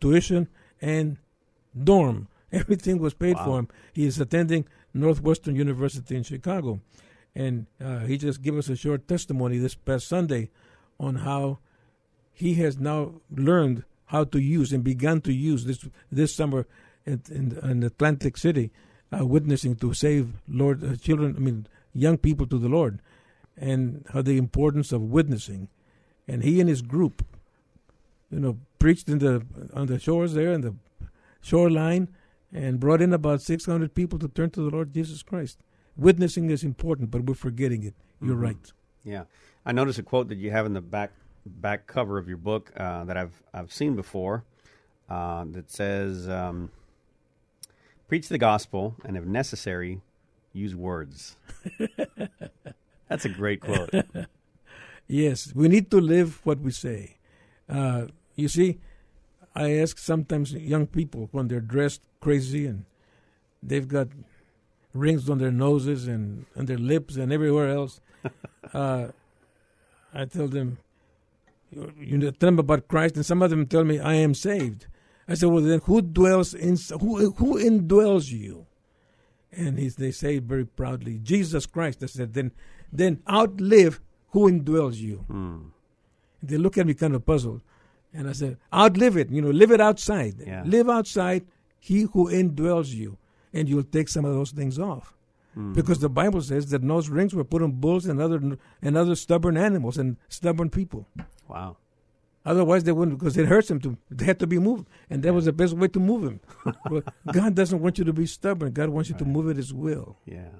tuition 0.00 0.48
and 0.80 1.18
dorm. 1.82 2.28
Everything 2.52 2.98
was 2.98 3.14
paid 3.14 3.38
for 3.38 3.58
him. 3.58 3.68
He 3.92 4.06
is 4.06 4.20
attending 4.20 4.66
Northwestern 4.94 5.56
University 5.56 6.16
in 6.16 6.22
Chicago, 6.22 6.80
and 7.34 7.66
uh, 7.84 8.00
he 8.00 8.16
just 8.16 8.40
gave 8.40 8.56
us 8.56 8.68
a 8.68 8.76
short 8.76 9.06
testimony 9.08 9.58
this 9.58 9.74
past 9.74 10.08
Sunday 10.08 10.50
on 10.98 11.16
how 11.16 11.58
he 12.32 12.54
has 12.54 12.78
now 12.78 13.20
learned 13.30 13.84
how 14.06 14.24
to 14.24 14.38
use 14.38 14.72
and 14.72 14.84
begun 14.84 15.20
to 15.22 15.32
use 15.32 15.64
this 15.64 15.86
this 16.10 16.34
summer 16.34 16.66
in, 17.04 17.22
in, 17.30 17.58
in 17.62 17.82
Atlantic 17.82 18.36
City, 18.36 18.70
uh, 19.12 19.24
witnessing 19.26 19.76
to 19.76 19.94
save 19.94 20.34
Lord 20.48 20.84
uh, 20.84 20.96
children. 20.96 21.34
I 21.36 21.40
mean, 21.40 21.66
young 21.92 22.18
people 22.18 22.46
to 22.46 22.58
the 22.58 22.68
Lord, 22.68 23.00
and 23.56 24.04
how 24.12 24.22
the 24.22 24.38
importance 24.38 24.92
of 24.92 25.02
witnessing. 25.02 25.68
And 26.28 26.42
he 26.42 26.60
and 26.60 26.68
his 26.68 26.82
group, 26.82 27.24
you 28.30 28.40
know, 28.40 28.58
preached 28.78 29.08
in 29.08 29.18
the 29.18 29.44
on 29.72 29.86
the 29.86 29.98
shores 29.98 30.34
there 30.34 30.52
in 30.52 30.60
the 30.60 30.74
shoreline, 31.40 32.08
and 32.52 32.80
brought 32.80 33.00
in 33.00 33.12
about 33.12 33.42
six 33.42 33.66
hundred 33.66 33.94
people 33.94 34.18
to 34.18 34.28
turn 34.28 34.50
to 34.50 34.60
the 34.60 34.70
Lord 34.70 34.92
Jesus 34.92 35.22
Christ. 35.22 35.58
Witnessing 35.96 36.50
is 36.50 36.62
important, 36.64 37.10
but 37.10 37.22
we're 37.22 37.34
forgetting 37.34 37.82
it. 37.84 37.94
You're 38.20 38.36
right. 38.36 38.72
Yeah, 39.04 39.24
I 39.64 39.72
noticed 39.72 39.98
a 39.98 40.02
quote 40.02 40.28
that 40.28 40.38
you 40.38 40.50
have 40.50 40.66
in 40.66 40.72
the 40.72 40.80
back 40.80 41.12
back 41.46 41.86
cover 41.86 42.18
of 42.18 42.28
your 42.28 42.36
book 42.36 42.72
uh, 42.76 43.04
that 43.04 43.16
I've 43.16 43.42
I've 43.54 43.72
seen 43.72 43.94
before 43.94 44.44
uh, 45.08 45.44
that 45.52 45.70
says, 45.70 46.28
um, 46.28 46.70
"Preach 48.08 48.28
the 48.28 48.38
gospel, 48.38 48.96
and 49.04 49.16
if 49.16 49.24
necessary, 49.24 50.00
use 50.52 50.74
words." 50.74 51.36
That's 53.08 53.24
a 53.24 53.28
great 53.28 53.60
quote. 53.60 53.90
Yes, 55.08 55.52
we 55.54 55.68
need 55.68 55.90
to 55.90 56.00
live 56.00 56.40
what 56.44 56.60
we 56.60 56.72
say. 56.72 57.16
Uh, 57.68 58.06
you 58.34 58.48
see, 58.48 58.78
I 59.54 59.74
ask 59.76 59.98
sometimes 59.98 60.52
young 60.52 60.86
people 60.86 61.28
when 61.32 61.48
they're 61.48 61.60
dressed 61.60 62.02
crazy 62.20 62.66
and 62.66 62.84
they've 63.62 63.86
got 63.86 64.08
rings 64.92 65.30
on 65.30 65.38
their 65.38 65.52
noses 65.52 66.08
and 66.08 66.46
on 66.56 66.66
their 66.66 66.78
lips 66.78 67.16
and 67.16 67.32
everywhere 67.32 67.70
else. 67.70 68.00
uh, 68.74 69.08
I 70.12 70.24
tell 70.24 70.48
them, 70.48 70.78
you, 71.70 71.92
you 71.98 72.18
know, 72.18 72.30
tell 72.30 72.48
them 72.48 72.58
about 72.58 72.88
Christ, 72.88 73.16
and 73.16 73.26
some 73.26 73.42
of 73.42 73.50
them 73.50 73.66
tell 73.66 73.84
me, 73.84 73.98
"I 73.98 74.14
am 74.14 74.34
saved." 74.34 74.86
I 75.28 75.34
said, 75.34 75.50
"Well, 75.50 75.62
then, 75.62 75.80
who 75.84 76.00
dwells 76.00 76.54
in 76.54 76.76
who 77.00 77.32
who 77.32 77.58
indwells 77.58 78.30
you?" 78.30 78.66
And 79.52 79.78
he, 79.78 79.88
they 79.88 80.10
say 80.10 80.38
very 80.38 80.64
proudly, 80.64 81.18
"Jesus 81.18 81.66
Christ." 81.66 82.02
I 82.02 82.06
said, 82.06 82.34
"Then, 82.34 82.52
then 82.92 83.22
outlive 83.28 84.00
who 84.30 84.50
indwells 84.50 84.96
you." 84.96 85.16
Hmm. 85.28 85.56
They 86.42 86.56
look 86.56 86.78
at 86.78 86.86
me 86.86 86.94
kind 86.94 87.14
of 87.14 87.24
puzzled, 87.24 87.60
and 88.12 88.28
I 88.28 88.32
said, 88.32 88.58
"Outlive 88.72 89.16
it. 89.16 89.30
You 89.30 89.42
know, 89.42 89.50
live 89.50 89.70
it 89.70 89.80
outside. 89.80 90.36
Yeah. 90.46 90.62
Live 90.64 90.88
outside 90.88 91.46
He 91.78 92.02
who 92.02 92.30
indwells 92.30 92.92
you, 92.94 93.18
and 93.52 93.68
you'll 93.68 93.84
take 93.84 94.08
some 94.08 94.24
of 94.24 94.34
those 94.34 94.50
things 94.50 94.78
off." 94.78 95.14
Hmm. 95.54 95.72
Because 95.72 96.00
the 96.00 96.10
Bible 96.10 96.42
says 96.42 96.70
that 96.70 96.86
those 96.86 97.08
rings 97.08 97.34
were 97.34 97.44
put 97.44 97.62
on 97.62 97.72
bulls 97.72 98.06
and 98.06 98.20
other 98.20 98.58
and 98.82 98.96
other 98.96 99.14
stubborn 99.14 99.56
animals 99.56 99.96
and 99.96 100.16
stubborn 100.28 100.70
people. 100.70 101.06
Wow. 101.48 101.78
Otherwise, 102.46 102.84
they 102.84 102.92
wouldn't 102.92 103.18
because 103.18 103.36
it 103.36 103.46
hurts 103.46 103.66
them 103.66 103.80
to. 103.80 103.96
They 104.08 104.24
had 104.24 104.38
to 104.38 104.46
be 104.46 104.60
moved, 104.60 104.86
and 105.10 105.20
that 105.24 105.34
was 105.34 105.46
the 105.46 105.52
best 105.52 105.74
way 105.74 105.88
to 105.88 105.98
move 105.98 106.22
him. 106.22 106.40
but 106.88 107.04
God 107.32 107.56
doesn't 107.56 107.80
want 107.80 107.98
you 107.98 108.04
to 108.04 108.12
be 108.12 108.24
stubborn. 108.24 108.72
God 108.72 108.90
wants 108.90 109.10
you 109.10 109.16
to 109.16 109.24
move 109.24 109.50
at 109.50 109.56
His 109.56 109.74
will. 109.74 110.16
Yeah. 110.24 110.50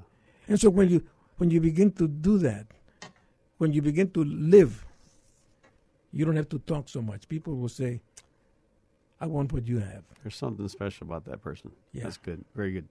And 0.48 0.61
so 0.61 0.68
when 0.68 0.88
you 0.88 1.05
when 1.37 1.50
you 1.50 1.61
begin 1.61 1.92
to 1.92 2.09
do 2.09 2.38
that, 2.38 2.66
when 3.59 3.73
you 3.73 3.83
begin 3.83 4.11
to 4.11 4.25
live, 4.25 4.85
you 6.12 6.25
don't 6.25 6.37
have 6.37 6.49
to 6.51 6.59
talk 6.61 6.88
so 6.88 7.03
much. 7.03 7.29
People 7.29 7.57
will 7.57 7.69
say, 7.69 8.01
"I 9.21 9.27
want 9.27 9.53
what 9.53 9.66
you 9.66 9.79
have." 9.79 10.05
There's 10.23 10.37
something 10.37 10.66
special 10.69 11.07
about 11.07 11.25
that 11.27 11.42
person. 11.42 11.73
Yeah. 11.92 12.05
That's 12.05 12.16
good. 12.16 12.45
Very 12.55 12.73
good. 12.73 12.88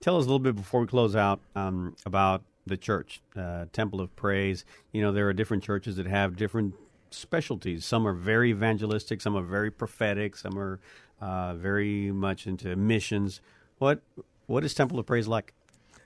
Tell 0.00 0.18
us 0.18 0.24
a 0.24 0.26
little 0.26 0.38
bit 0.38 0.56
before 0.56 0.80
we 0.80 0.86
close 0.86 1.16
out 1.16 1.40
um, 1.54 1.96
about 2.04 2.42
the 2.66 2.76
church, 2.76 3.20
uh, 3.36 3.66
Temple 3.72 4.00
of 4.00 4.14
Praise. 4.16 4.64
You 4.92 5.02
know, 5.02 5.12
there 5.12 5.28
are 5.28 5.32
different 5.32 5.62
churches 5.62 5.96
that 5.96 6.06
have 6.06 6.36
different 6.36 6.74
specialties. 7.10 7.84
Some 7.84 8.06
are 8.06 8.12
very 8.12 8.50
evangelistic, 8.50 9.20
some 9.20 9.36
are 9.36 9.42
very 9.42 9.70
prophetic, 9.70 10.36
some 10.36 10.58
are 10.58 10.80
uh, 11.20 11.54
very 11.54 12.10
much 12.10 12.46
into 12.46 12.74
missions. 12.76 13.40
What 13.78 14.02
What 14.46 14.64
is 14.64 14.74
Temple 14.74 14.98
of 14.98 15.06
Praise 15.06 15.28
like? 15.28 15.54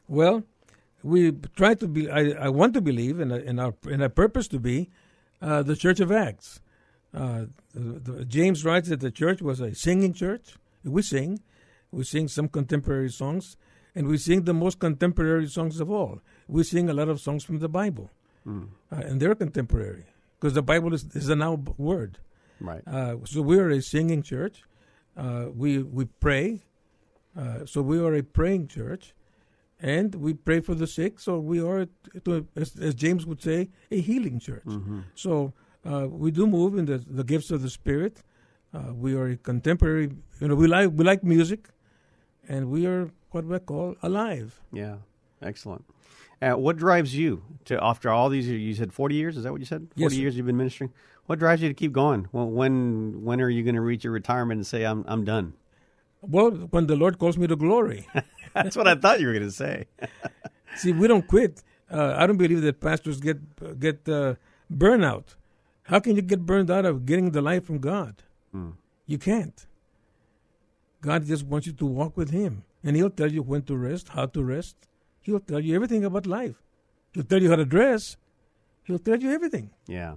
Well, 0.06 0.44
we 1.02 1.32
try 1.56 1.74
to 1.74 1.88
be. 1.88 2.10
I, 2.10 2.30
I 2.30 2.48
want 2.48 2.74
to 2.74 2.80
believe, 2.80 3.20
and 3.20 3.32
and 3.32 3.60
our 3.60 3.74
and 3.90 4.02
our 4.02 4.08
purpose 4.08 4.48
to 4.48 4.58
be, 4.58 4.90
uh, 5.40 5.62
the 5.62 5.76
Church 5.76 6.00
of 6.00 6.10
Acts. 6.10 6.60
Uh, 7.14 7.46
the, 7.74 7.98
the, 7.98 8.24
James 8.24 8.64
writes 8.64 8.88
that 8.88 9.00
the 9.00 9.10
church 9.10 9.40
was 9.40 9.60
a 9.60 9.74
singing 9.74 10.12
church. 10.12 10.56
We 10.84 11.02
sing, 11.02 11.40
we 11.90 12.04
sing 12.04 12.28
some 12.28 12.48
contemporary 12.48 13.10
songs, 13.10 13.56
and 13.94 14.06
we 14.06 14.18
sing 14.18 14.44
the 14.44 14.54
most 14.54 14.78
contemporary 14.78 15.46
songs 15.48 15.80
of 15.80 15.90
all. 15.90 16.20
We 16.46 16.64
sing 16.64 16.88
a 16.90 16.94
lot 16.94 17.08
of 17.08 17.20
songs 17.20 17.44
from 17.44 17.60
the 17.60 17.68
Bible, 17.68 18.10
uh, 18.92 18.96
and 18.96 19.20
they're 19.20 19.34
contemporary 19.34 20.06
because 20.38 20.54
the 20.54 20.62
Bible 20.62 20.94
is, 20.94 21.04
is 21.14 21.28
a 21.28 21.36
now 21.36 21.54
word. 21.76 22.18
Right. 22.60 22.82
Uh, 22.86 23.16
so 23.24 23.42
we 23.42 23.58
are 23.58 23.70
a 23.70 23.80
singing 23.80 24.22
church. 24.22 24.62
Uh, 25.16 25.46
we 25.54 25.78
we 25.82 26.06
pray. 26.06 26.62
Uh, 27.36 27.66
so 27.66 27.82
we 27.82 27.98
are 28.00 28.14
a 28.14 28.22
praying 28.22 28.68
church, 28.68 29.14
and 29.80 30.14
we 30.14 30.34
pray 30.34 30.60
for 30.60 30.74
the 30.74 30.86
sick. 30.86 31.20
So 31.20 31.38
we 31.38 31.60
are, 31.60 31.86
to, 32.24 32.46
as, 32.56 32.76
as 32.76 32.94
James 32.94 33.26
would 33.26 33.42
say, 33.42 33.68
a 33.90 34.00
healing 34.00 34.40
church. 34.40 34.64
So 35.14 35.52
uh, 35.84 36.06
we 36.08 36.30
do 36.30 36.46
move 36.46 36.76
in 36.76 36.86
the 36.86 36.98
the 36.98 37.24
gifts 37.24 37.50
of 37.50 37.62
the 37.62 37.70
Spirit. 37.70 38.22
Uh, 38.74 38.92
we 38.94 39.14
are 39.14 39.28
a 39.28 39.36
contemporary. 39.36 40.10
You 40.40 40.48
know, 40.48 40.54
we 40.54 40.66
like 40.66 40.90
we 40.94 41.04
like 41.04 41.22
music, 41.24 41.68
and 42.48 42.70
we 42.70 42.86
are 42.86 43.10
what 43.30 43.44
we 43.44 43.58
call 43.58 43.96
alive. 44.02 44.60
Yeah. 44.72 44.96
Excellent. 45.40 45.84
Uh, 46.40 46.52
what 46.52 46.76
drives 46.76 47.16
you 47.16 47.42
to 47.64 47.82
after 47.82 48.10
all 48.10 48.28
these 48.28 48.48
years? 48.48 48.60
You 48.60 48.74
said 48.74 48.92
forty 48.92 49.14
years. 49.14 49.36
Is 49.36 49.44
that 49.44 49.52
what 49.52 49.60
you 49.60 49.66
said? 49.66 49.88
Forty 49.96 50.16
sir. 50.16 50.22
years 50.22 50.36
you've 50.36 50.46
been 50.46 50.56
ministering. 50.56 50.92
What 51.26 51.38
drives 51.38 51.62
you 51.62 51.68
to 51.68 51.74
keep 51.74 51.92
going? 51.92 52.28
Well, 52.32 52.50
when 52.50 53.24
when 53.24 53.40
are 53.40 53.50
you 53.50 53.62
going 53.62 53.74
to 53.74 53.80
reach 53.80 54.04
your 54.04 54.12
retirement 54.12 54.58
and 54.58 54.66
say 54.66 54.84
I'm 54.84 55.04
I'm 55.06 55.24
done? 55.24 55.54
Well, 56.20 56.50
when 56.50 56.86
the 56.86 56.96
Lord 56.96 57.18
calls 57.18 57.38
me 57.38 57.46
to 57.46 57.56
glory. 57.56 58.08
That's 58.54 58.76
what 58.76 58.88
I 58.88 58.94
thought 58.94 59.20
you 59.20 59.26
were 59.26 59.32
going 59.32 59.44
to 59.44 59.50
say. 59.52 59.86
See, 60.76 60.92
we 60.92 61.08
don't 61.08 61.26
quit. 61.26 61.62
Uh, 61.90 62.14
I 62.16 62.26
don't 62.26 62.36
believe 62.36 62.62
that 62.62 62.80
pastors 62.80 63.20
get 63.20 63.38
get 63.78 64.08
uh, 64.08 64.34
burnout. 64.72 65.34
How 65.84 66.00
can 66.00 66.16
you 66.16 66.22
get 66.22 66.44
burned 66.44 66.70
out 66.70 66.84
of 66.84 67.06
getting 67.06 67.30
the 67.30 67.40
life 67.40 67.64
from 67.64 67.78
God? 67.78 68.22
You 69.06 69.18
can't. 69.18 69.66
God 71.00 71.24
just 71.24 71.44
wants 71.46 71.66
you 71.66 71.72
to 71.74 71.86
walk 71.86 72.16
with 72.16 72.30
Him, 72.30 72.64
and 72.84 72.96
He'll 72.96 73.08
tell 73.10 73.32
you 73.32 73.42
when 73.42 73.62
to 73.62 73.76
rest, 73.76 74.08
how 74.10 74.26
to 74.26 74.42
rest. 74.42 74.76
He'll 75.20 75.40
tell 75.40 75.60
you 75.60 75.74
everything 75.74 76.04
about 76.04 76.26
life. 76.26 76.62
He'll 77.12 77.24
tell 77.24 77.40
you 77.40 77.48
how 77.50 77.56
to 77.56 77.64
dress. 77.64 78.16
He'll 78.84 78.98
tell 78.98 79.18
you 79.18 79.30
everything. 79.30 79.70
Yeah. 79.86 80.14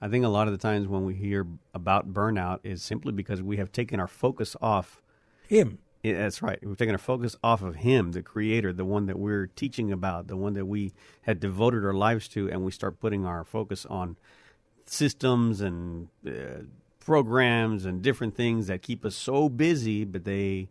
I 0.00 0.08
think 0.08 0.24
a 0.24 0.28
lot 0.28 0.46
of 0.46 0.52
the 0.52 0.58
times 0.58 0.88
when 0.88 1.04
we 1.04 1.14
hear 1.14 1.46
about 1.74 2.12
burnout 2.14 2.60
is 2.62 2.82
simply 2.82 3.12
because 3.12 3.42
we 3.42 3.58
have 3.58 3.70
taken 3.72 4.00
our 4.00 4.06
focus 4.06 4.56
off. 4.62 5.02
Him. 5.48 5.78
That's 6.02 6.40
right. 6.40 6.58
We've 6.62 6.76
taken 6.78 6.94
our 6.94 6.98
focus 6.98 7.36
off 7.44 7.62
of 7.62 7.76
Him, 7.76 8.12
the 8.12 8.22
Creator, 8.22 8.72
the 8.72 8.86
one 8.86 9.06
that 9.06 9.18
we're 9.18 9.48
teaching 9.48 9.92
about, 9.92 10.28
the 10.28 10.36
one 10.36 10.54
that 10.54 10.64
we 10.64 10.94
had 11.22 11.40
devoted 11.40 11.84
our 11.84 11.92
lives 11.92 12.26
to, 12.28 12.50
and 12.50 12.64
we 12.64 12.72
start 12.72 13.00
putting 13.00 13.26
our 13.26 13.44
focus 13.44 13.84
on 13.84 14.16
systems 14.86 15.60
and 15.60 16.08
uh, 16.26 16.64
programs 17.00 17.84
and 17.84 18.02
different 18.02 18.34
things 18.34 18.66
that 18.66 18.80
keep 18.82 19.04
us 19.04 19.14
so 19.14 19.48
busy, 19.48 20.04
but 20.04 20.24
they 20.24 20.68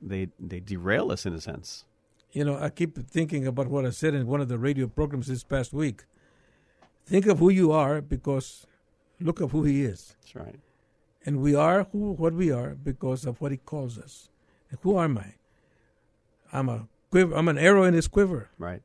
they 0.00 0.28
they 0.40 0.60
derail 0.60 1.12
us 1.12 1.26
in 1.26 1.34
a 1.34 1.40
sense. 1.40 1.84
You 2.32 2.44
know, 2.44 2.58
I 2.58 2.70
keep 2.70 2.96
thinking 3.08 3.46
about 3.46 3.68
what 3.68 3.84
I 3.84 3.90
said 3.90 4.14
in 4.14 4.26
one 4.26 4.40
of 4.40 4.48
the 4.48 4.58
radio 4.58 4.86
programs 4.86 5.26
this 5.26 5.44
past 5.44 5.72
week. 5.72 6.04
Think 7.04 7.26
of 7.26 7.38
who 7.38 7.50
you 7.50 7.72
are 7.72 8.00
because 8.00 8.66
look 9.20 9.40
of 9.40 9.52
who 9.52 9.64
He 9.64 9.84
is. 9.84 10.16
That's 10.22 10.34
right. 10.34 10.60
And 11.26 11.42
we 11.42 11.54
are 11.54 11.84
who 11.92 12.12
what 12.12 12.32
we 12.32 12.50
are 12.50 12.74
because 12.74 13.26
of 13.26 13.40
what 13.40 13.50
he 13.50 13.58
calls 13.58 13.98
us. 13.98 14.28
Who 14.80 14.98
am 14.98 15.18
I? 15.18 15.34
I'm 16.52 16.68
a 16.68 16.88
quiver, 17.10 17.34
I'm 17.34 17.48
an 17.48 17.58
arrow 17.58 17.84
in 17.84 17.94
his 17.94 18.08
quiver. 18.08 18.50
Right. 18.58 18.82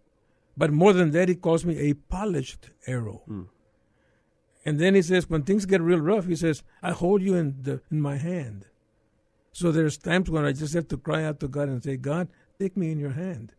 But 0.58 0.72
more 0.72 0.94
than 0.94 1.12
that, 1.12 1.30
he 1.30 1.36
calls 1.36 1.66
me 1.66 1.78
a 1.78 1.94
polished 1.94 2.70
arrow. 2.86 3.24
And 4.66 4.80
then 4.80 4.96
he 4.96 5.02
says, 5.02 5.30
when 5.30 5.44
things 5.44 5.66
get 5.66 5.82
real 5.82 6.00
rough, 6.00 6.28
he 6.28 6.36
says, 6.36 6.64
I 6.84 6.92
hold 6.92 7.22
you 7.22 7.36
in 7.36 7.64
the 7.64 7.82
in 7.90 8.02
my 8.02 8.18
hand. 8.18 8.66
So 9.54 9.72
there's 9.72 9.98
times 9.98 10.30
when 10.30 10.46
I 10.46 10.54
just 10.54 10.74
have 10.74 10.88
to 10.90 10.98
cry 10.98 11.24
out 11.24 11.40
to 11.40 11.48
God 11.48 11.68
and 11.68 11.84
say, 11.84 11.98
God, 11.98 12.30
take 12.60 12.78
me 12.78 12.92
in 12.92 13.00
your 13.00 13.12
hand. 13.12 13.54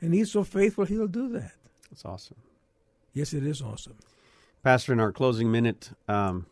And 0.00 0.14
he's 0.14 0.30
so 0.30 0.44
faithful, 0.44 0.84
he'll 0.84 1.08
do 1.08 1.28
that. 1.30 1.52
That's 1.90 2.04
awesome. 2.04 2.36
Yes, 3.12 3.32
it 3.32 3.44
is 3.44 3.62
awesome. 3.62 3.96
Pastor, 4.62 4.92
in 4.92 5.00
our 5.00 5.12
closing 5.12 5.50
minute, 5.50 5.90
um, 6.08 6.46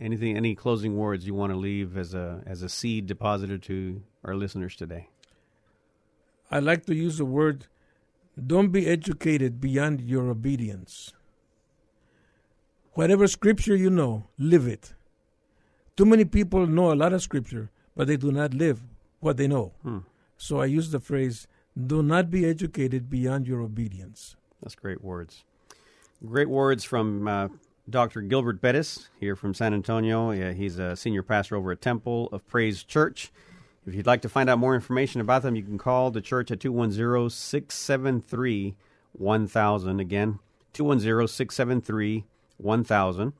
anything, 0.00 0.36
any 0.36 0.54
closing 0.54 0.96
words 0.96 1.26
you 1.26 1.34
want 1.34 1.52
to 1.52 1.58
leave 1.58 1.96
as 1.96 2.14
a 2.14 2.42
as 2.46 2.62
a 2.62 2.68
seed 2.68 3.06
deposited 3.06 3.62
to 3.64 4.02
our 4.24 4.34
listeners 4.34 4.76
today? 4.76 5.08
I 6.50 6.58
like 6.58 6.86
to 6.86 6.94
use 6.94 7.18
the 7.18 7.24
word 7.24 7.66
don't 8.46 8.68
be 8.68 8.86
educated 8.86 9.60
beyond 9.60 10.00
your 10.00 10.30
obedience. 10.30 11.12
Whatever 12.94 13.26
scripture 13.26 13.76
you 13.76 13.90
know, 13.90 14.24
live 14.38 14.66
it. 14.66 14.94
Too 15.96 16.06
many 16.06 16.24
people 16.24 16.66
know 16.66 16.92
a 16.92 16.94
lot 16.94 17.12
of 17.12 17.22
scripture, 17.22 17.70
but 17.94 18.06
they 18.06 18.16
do 18.16 18.32
not 18.32 18.54
live 18.54 18.82
what 19.20 19.36
they 19.36 19.46
know. 19.46 19.72
So 20.36 20.60
I 20.60 20.66
use 20.66 20.90
the 20.90 21.00
phrase 21.00 21.46
do 21.86 22.02
not 22.02 22.30
be 22.30 22.44
educated 22.44 23.08
beyond 23.08 23.46
your 23.46 23.60
obedience. 23.60 24.36
That's 24.62 24.74
great 24.74 25.02
words. 25.02 25.44
Great 26.24 26.48
words 26.48 26.84
from 26.84 27.26
uh, 27.26 27.48
Dr. 27.88 28.20
Gilbert 28.20 28.60
Perez 28.60 29.08
here 29.18 29.34
from 29.36 29.54
San 29.54 29.74
Antonio. 29.74 30.30
Yeah, 30.30 30.52
he's 30.52 30.78
a 30.78 30.96
senior 30.96 31.22
pastor 31.22 31.56
over 31.56 31.72
at 31.72 31.80
Temple 31.80 32.28
of 32.30 32.46
Praise 32.46 32.82
Church. 32.82 33.32
If 33.86 33.94
you'd 33.94 34.06
like 34.06 34.22
to 34.22 34.28
find 34.28 34.48
out 34.48 34.58
more 34.58 34.74
information 34.74 35.20
about 35.20 35.42
them, 35.42 35.56
you 35.56 35.62
can 35.62 35.78
call 35.78 36.10
the 36.10 36.20
church 36.20 36.50
at 36.50 36.60
210 36.60 37.30
673 37.30 38.76
1000. 39.12 40.00
Again, 40.00 40.38
210 40.72 41.26
673 41.28 42.24
1000. 42.58 43.32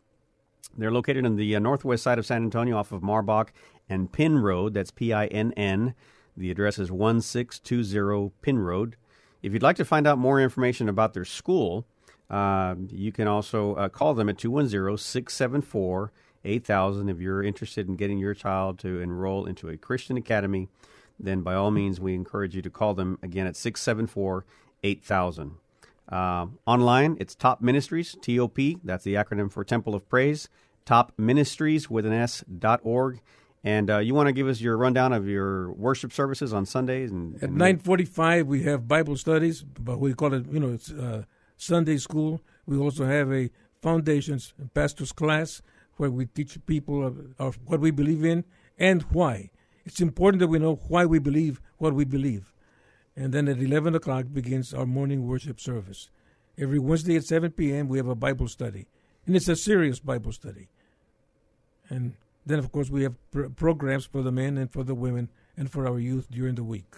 They're 0.76 0.90
located 0.90 1.26
on 1.26 1.36
the 1.36 1.54
uh, 1.54 1.58
northwest 1.58 2.02
side 2.02 2.18
of 2.18 2.26
San 2.26 2.42
Antonio 2.42 2.76
off 2.76 2.92
of 2.92 3.02
Marbach 3.02 3.48
and 3.88 4.10
Pinn 4.10 4.38
Road. 4.38 4.74
That's 4.74 4.90
P 4.90 5.12
I 5.12 5.26
N 5.26 5.52
N. 5.56 5.94
The 6.36 6.50
address 6.50 6.78
is 6.78 6.90
1620 6.90 8.32
Pinn 8.42 8.58
Road. 8.58 8.96
If 9.42 9.52
you'd 9.52 9.62
like 9.62 9.76
to 9.76 9.84
find 9.84 10.06
out 10.06 10.18
more 10.18 10.40
information 10.40 10.88
about 10.88 11.14
their 11.14 11.24
school, 11.24 11.84
Uh, 12.30 12.76
you 12.88 13.12
can 13.12 13.28
also 13.28 13.74
uh, 13.74 13.90
call 13.90 14.14
them 14.14 14.30
at 14.30 14.38
210 14.38 14.96
674 14.96 16.10
8000 16.44 17.08
if 17.08 17.20
you're 17.20 17.42
interested 17.42 17.88
in 17.88 17.96
getting 17.96 18.18
your 18.18 18.34
child 18.34 18.78
to 18.80 19.00
enroll 19.00 19.46
into 19.46 19.68
a 19.68 19.76
Christian 19.76 20.16
academy. 20.16 20.68
Then, 21.18 21.42
by 21.42 21.54
all 21.54 21.70
means, 21.70 22.00
we 22.00 22.14
encourage 22.14 22.56
you 22.56 22.62
to 22.62 22.70
call 22.70 22.94
them 22.94 23.18
again 23.22 23.46
at 23.46 23.56
674 23.56 24.44
8000. 24.82 25.52
Uh, 26.08 26.46
online, 26.66 27.16
it's 27.20 27.34
Top 27.34 27.60
Ministries, 27.62 28.16
TOP, 28.20 28.58
that's 28.82 29.04
the 29.04 29.14
acronym 29.14 29.50
for 29.50 29.64
Temple 29.64 29.94
of 29.94 30.08
Praise, 30.08 30.48
Top 30.84 31.12
Ministries 31.16 31.88
with 31.88 32.04
an 32.04 32.12
S 32.12 32.44
dot 32.58 32.80
org. 32.82 33.20
And 33.64 33.88
uh, 33.88 33.98
you 33.98 34.12
want 34.12 34.26
to 34.26 34.32
give 34.32 34.48
us 34.48 34.60
your 34.60 34.76
rundown 34.76 35.12
of 35.12 35.28
your 35.28 35.70
worship 35.72 36.12
services 36.12 36.52
on 36.52 36.66
Sundays? 36.66 37.12
And, 37.12 37.36
At 37.36 37.44
and 37.44 37.56
nine 37.56 37.78
forty-five, 37.78 38.46
we 38.46 38.64
have 38.64 38.88
Bible 38.88 39.16
studies, 39.16 39.62
but 39.62 40.00
we 40.00 40.14
call 40.14 40.34
it, 40.34 40.46
you 40.50 40.58
know, 40.58 40.72
it's 40.72 40.90
uh, 40.90 41.22
Sunday 41.56 41.98
school. 41.98 42.40
We 42.66 42.76
also 42.76 43.06
have 43.06 43.32
a 43.32 43.50
foundations 43.80 44.52
and 44.58 44.72
pastors 44.74 45.12
class 45.12 45.62
where 45.96 46.10
we 46.10 46.26
teach 46.26 46.58
people 46.66 47.06
of, 47.06 47.18
of 47.38 47.58
what 47.66 47.80
we 47.80 47.90
believe 47.90 48.24
in 48.24 48.44
and 48.78 49.02
why. 49.10 49.50
It's 49.84 50.00
important 50.00 50.40
that 50.40 50.48
we 50.48 50.58
know 50.58 50.76
why 50.88 51.06
we 51.06 51.18
believe 51.18 51.60
what 51.78 51.94
we 51.94 52.04
believe. 52.04 52.52
And 53.16 53.32
then 53.32 53.48
at 53.48 53.58
eleven 53.58 53.94
o'clock 53.94 54.26
begins 54.32 54.72
our 54.72 54.86
morning 54.86 55.26
worship 55.26 55.60
service. 55.60 56.08
Every 56.56 56.78
Wednesday 56.78 57.16
at 57.16 57.24
seven 57.24 57.50
p.m. 57.50 57.88
we 57.88 57.98
have 57.98 58.08
a 58.08 58.14
Bible 58.14 58.48
study, 58.48 58.86
and 59.26 59.36
it's 59.36 59.48
a 59.48 59.56
serious 59.56 60.00
Bible 60.00 60.32
study. 60.32 60.68
And 61.90 62.14
then, 62.46 62.58
of 62.58 62.72
course, 62.72 62.90
we 62.90 63.02
have 63.02 63.14
pr- 63.30 63.48
programs 63.48 64.04
for 64.06 64.22
the 64.22 64.32
men 64.32 64.56
and 64.56 64.72
for 64.72 64.82
the 64.82 64.94
women 64.94 65.28
and 65.56 65.70
for 65.70 65.86
our 65.86 65.98
youth 65.98 66.30
during 66.30 66.54
the 66.54 66.64
week. 66.64 66.96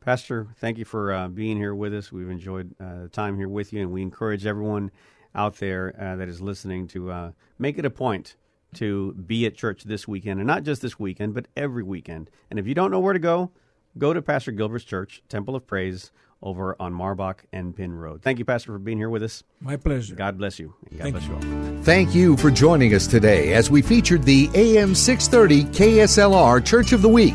Pastor, 0.00 0.48
thank 0.58 0.76
you 0.76 0.84
for 0.84 1.12
uh, 1.12 1.28
being 1.28 1.56
here 1.56 1.74
with 1.74 1.94
us. 1.94 2.12
We've 2.12 2.28
enjoyed 2.28 2.74
uh, 2.78 3.08
time 3.10 3.38
here 3.38 3.48
with 3.48 3.72
you, 3.72 3.80
and 3.80 3.90
we 3.90 4.02
encourage 4.02 4.44
everyone 4.44 4.90
out 5.34 5.56
there 5.56 5.94
uh, 5.98 6.16
that 6.16 6.28
is 6.28 6.40
listening 6.40 6.86
to 6.88 7.10
uh, 7.10 7.30
make 7.58 7.78
it 7.78 7.84
a 7.84 7.90
point 7.90 8.36
to 8.74 9.12
be 9.12 9.46
at 9.46 9.54
church 9.54 9.84
this 9.84 10.06
weekend, 10.08 10.40
and 10.40 10.46
not 10.46 10.64
just 10.64 10.82
this 10.82 10.98
weekend, 10.98 11.34
but 11.34 11.46
every 11.56 11.82
weekend. 11.82 12.30
And 12.50 12.58
if 12.58 12.66
you 12.66 12.74
don't 12.74 12.90
know 12.90 13.00
where 13.00 13.12
to 13.12 13.18
go, 13.18 13.50
go 13.98 14.12
to 14.12 14.20
Pastor 14.20 14.52
Gilbert's 14.52 14.84
church, 14.84 15.22
Temple 15.28 15.54
of 15.54 15.66
Praise, 15.66 16.10
over 16.42 16.76
on 16.78 16.92
Marbach 16.92 17.38
and 17.52 17.74
Pinn 17.74 17.94
Road. 17.94 18.20
Thank 18.22 18.38
you, 18.38 18.44
Pastor, 18.44 18.72
for 18.72 18.78
being 18.78 18.98
here 18.98 19.08
with 19.08 19.22
us. 19.22 19.42
My 19.60 19.76
pleasure. 19.76 20.14
God 20.14 20.36
bless 20.36 20.58
you. 20.58 20.74
God 20.90 21.00
Thank 21.00 21.14
bless 21.14 21.26
you. 21.26 21.48
you 21.48 21.76
all. 21.76 21.82
Thank 21.82 22.14
you 22.14 22.36
for 22.36 22.50
joining 22.50 22.94
us 22.94 23.06
today 23.06 23.54
as 23.54 23.70
we 23.70 23.80
featured 23.80 24.24
the 24.24 24.50
AM 24.54 24.94
630 24.94 25.64
KSLR 25.76 26.64
Church 26.64 26.92
of 26.92 27.00
the 27.00 27.08
Week. 27.08 27.34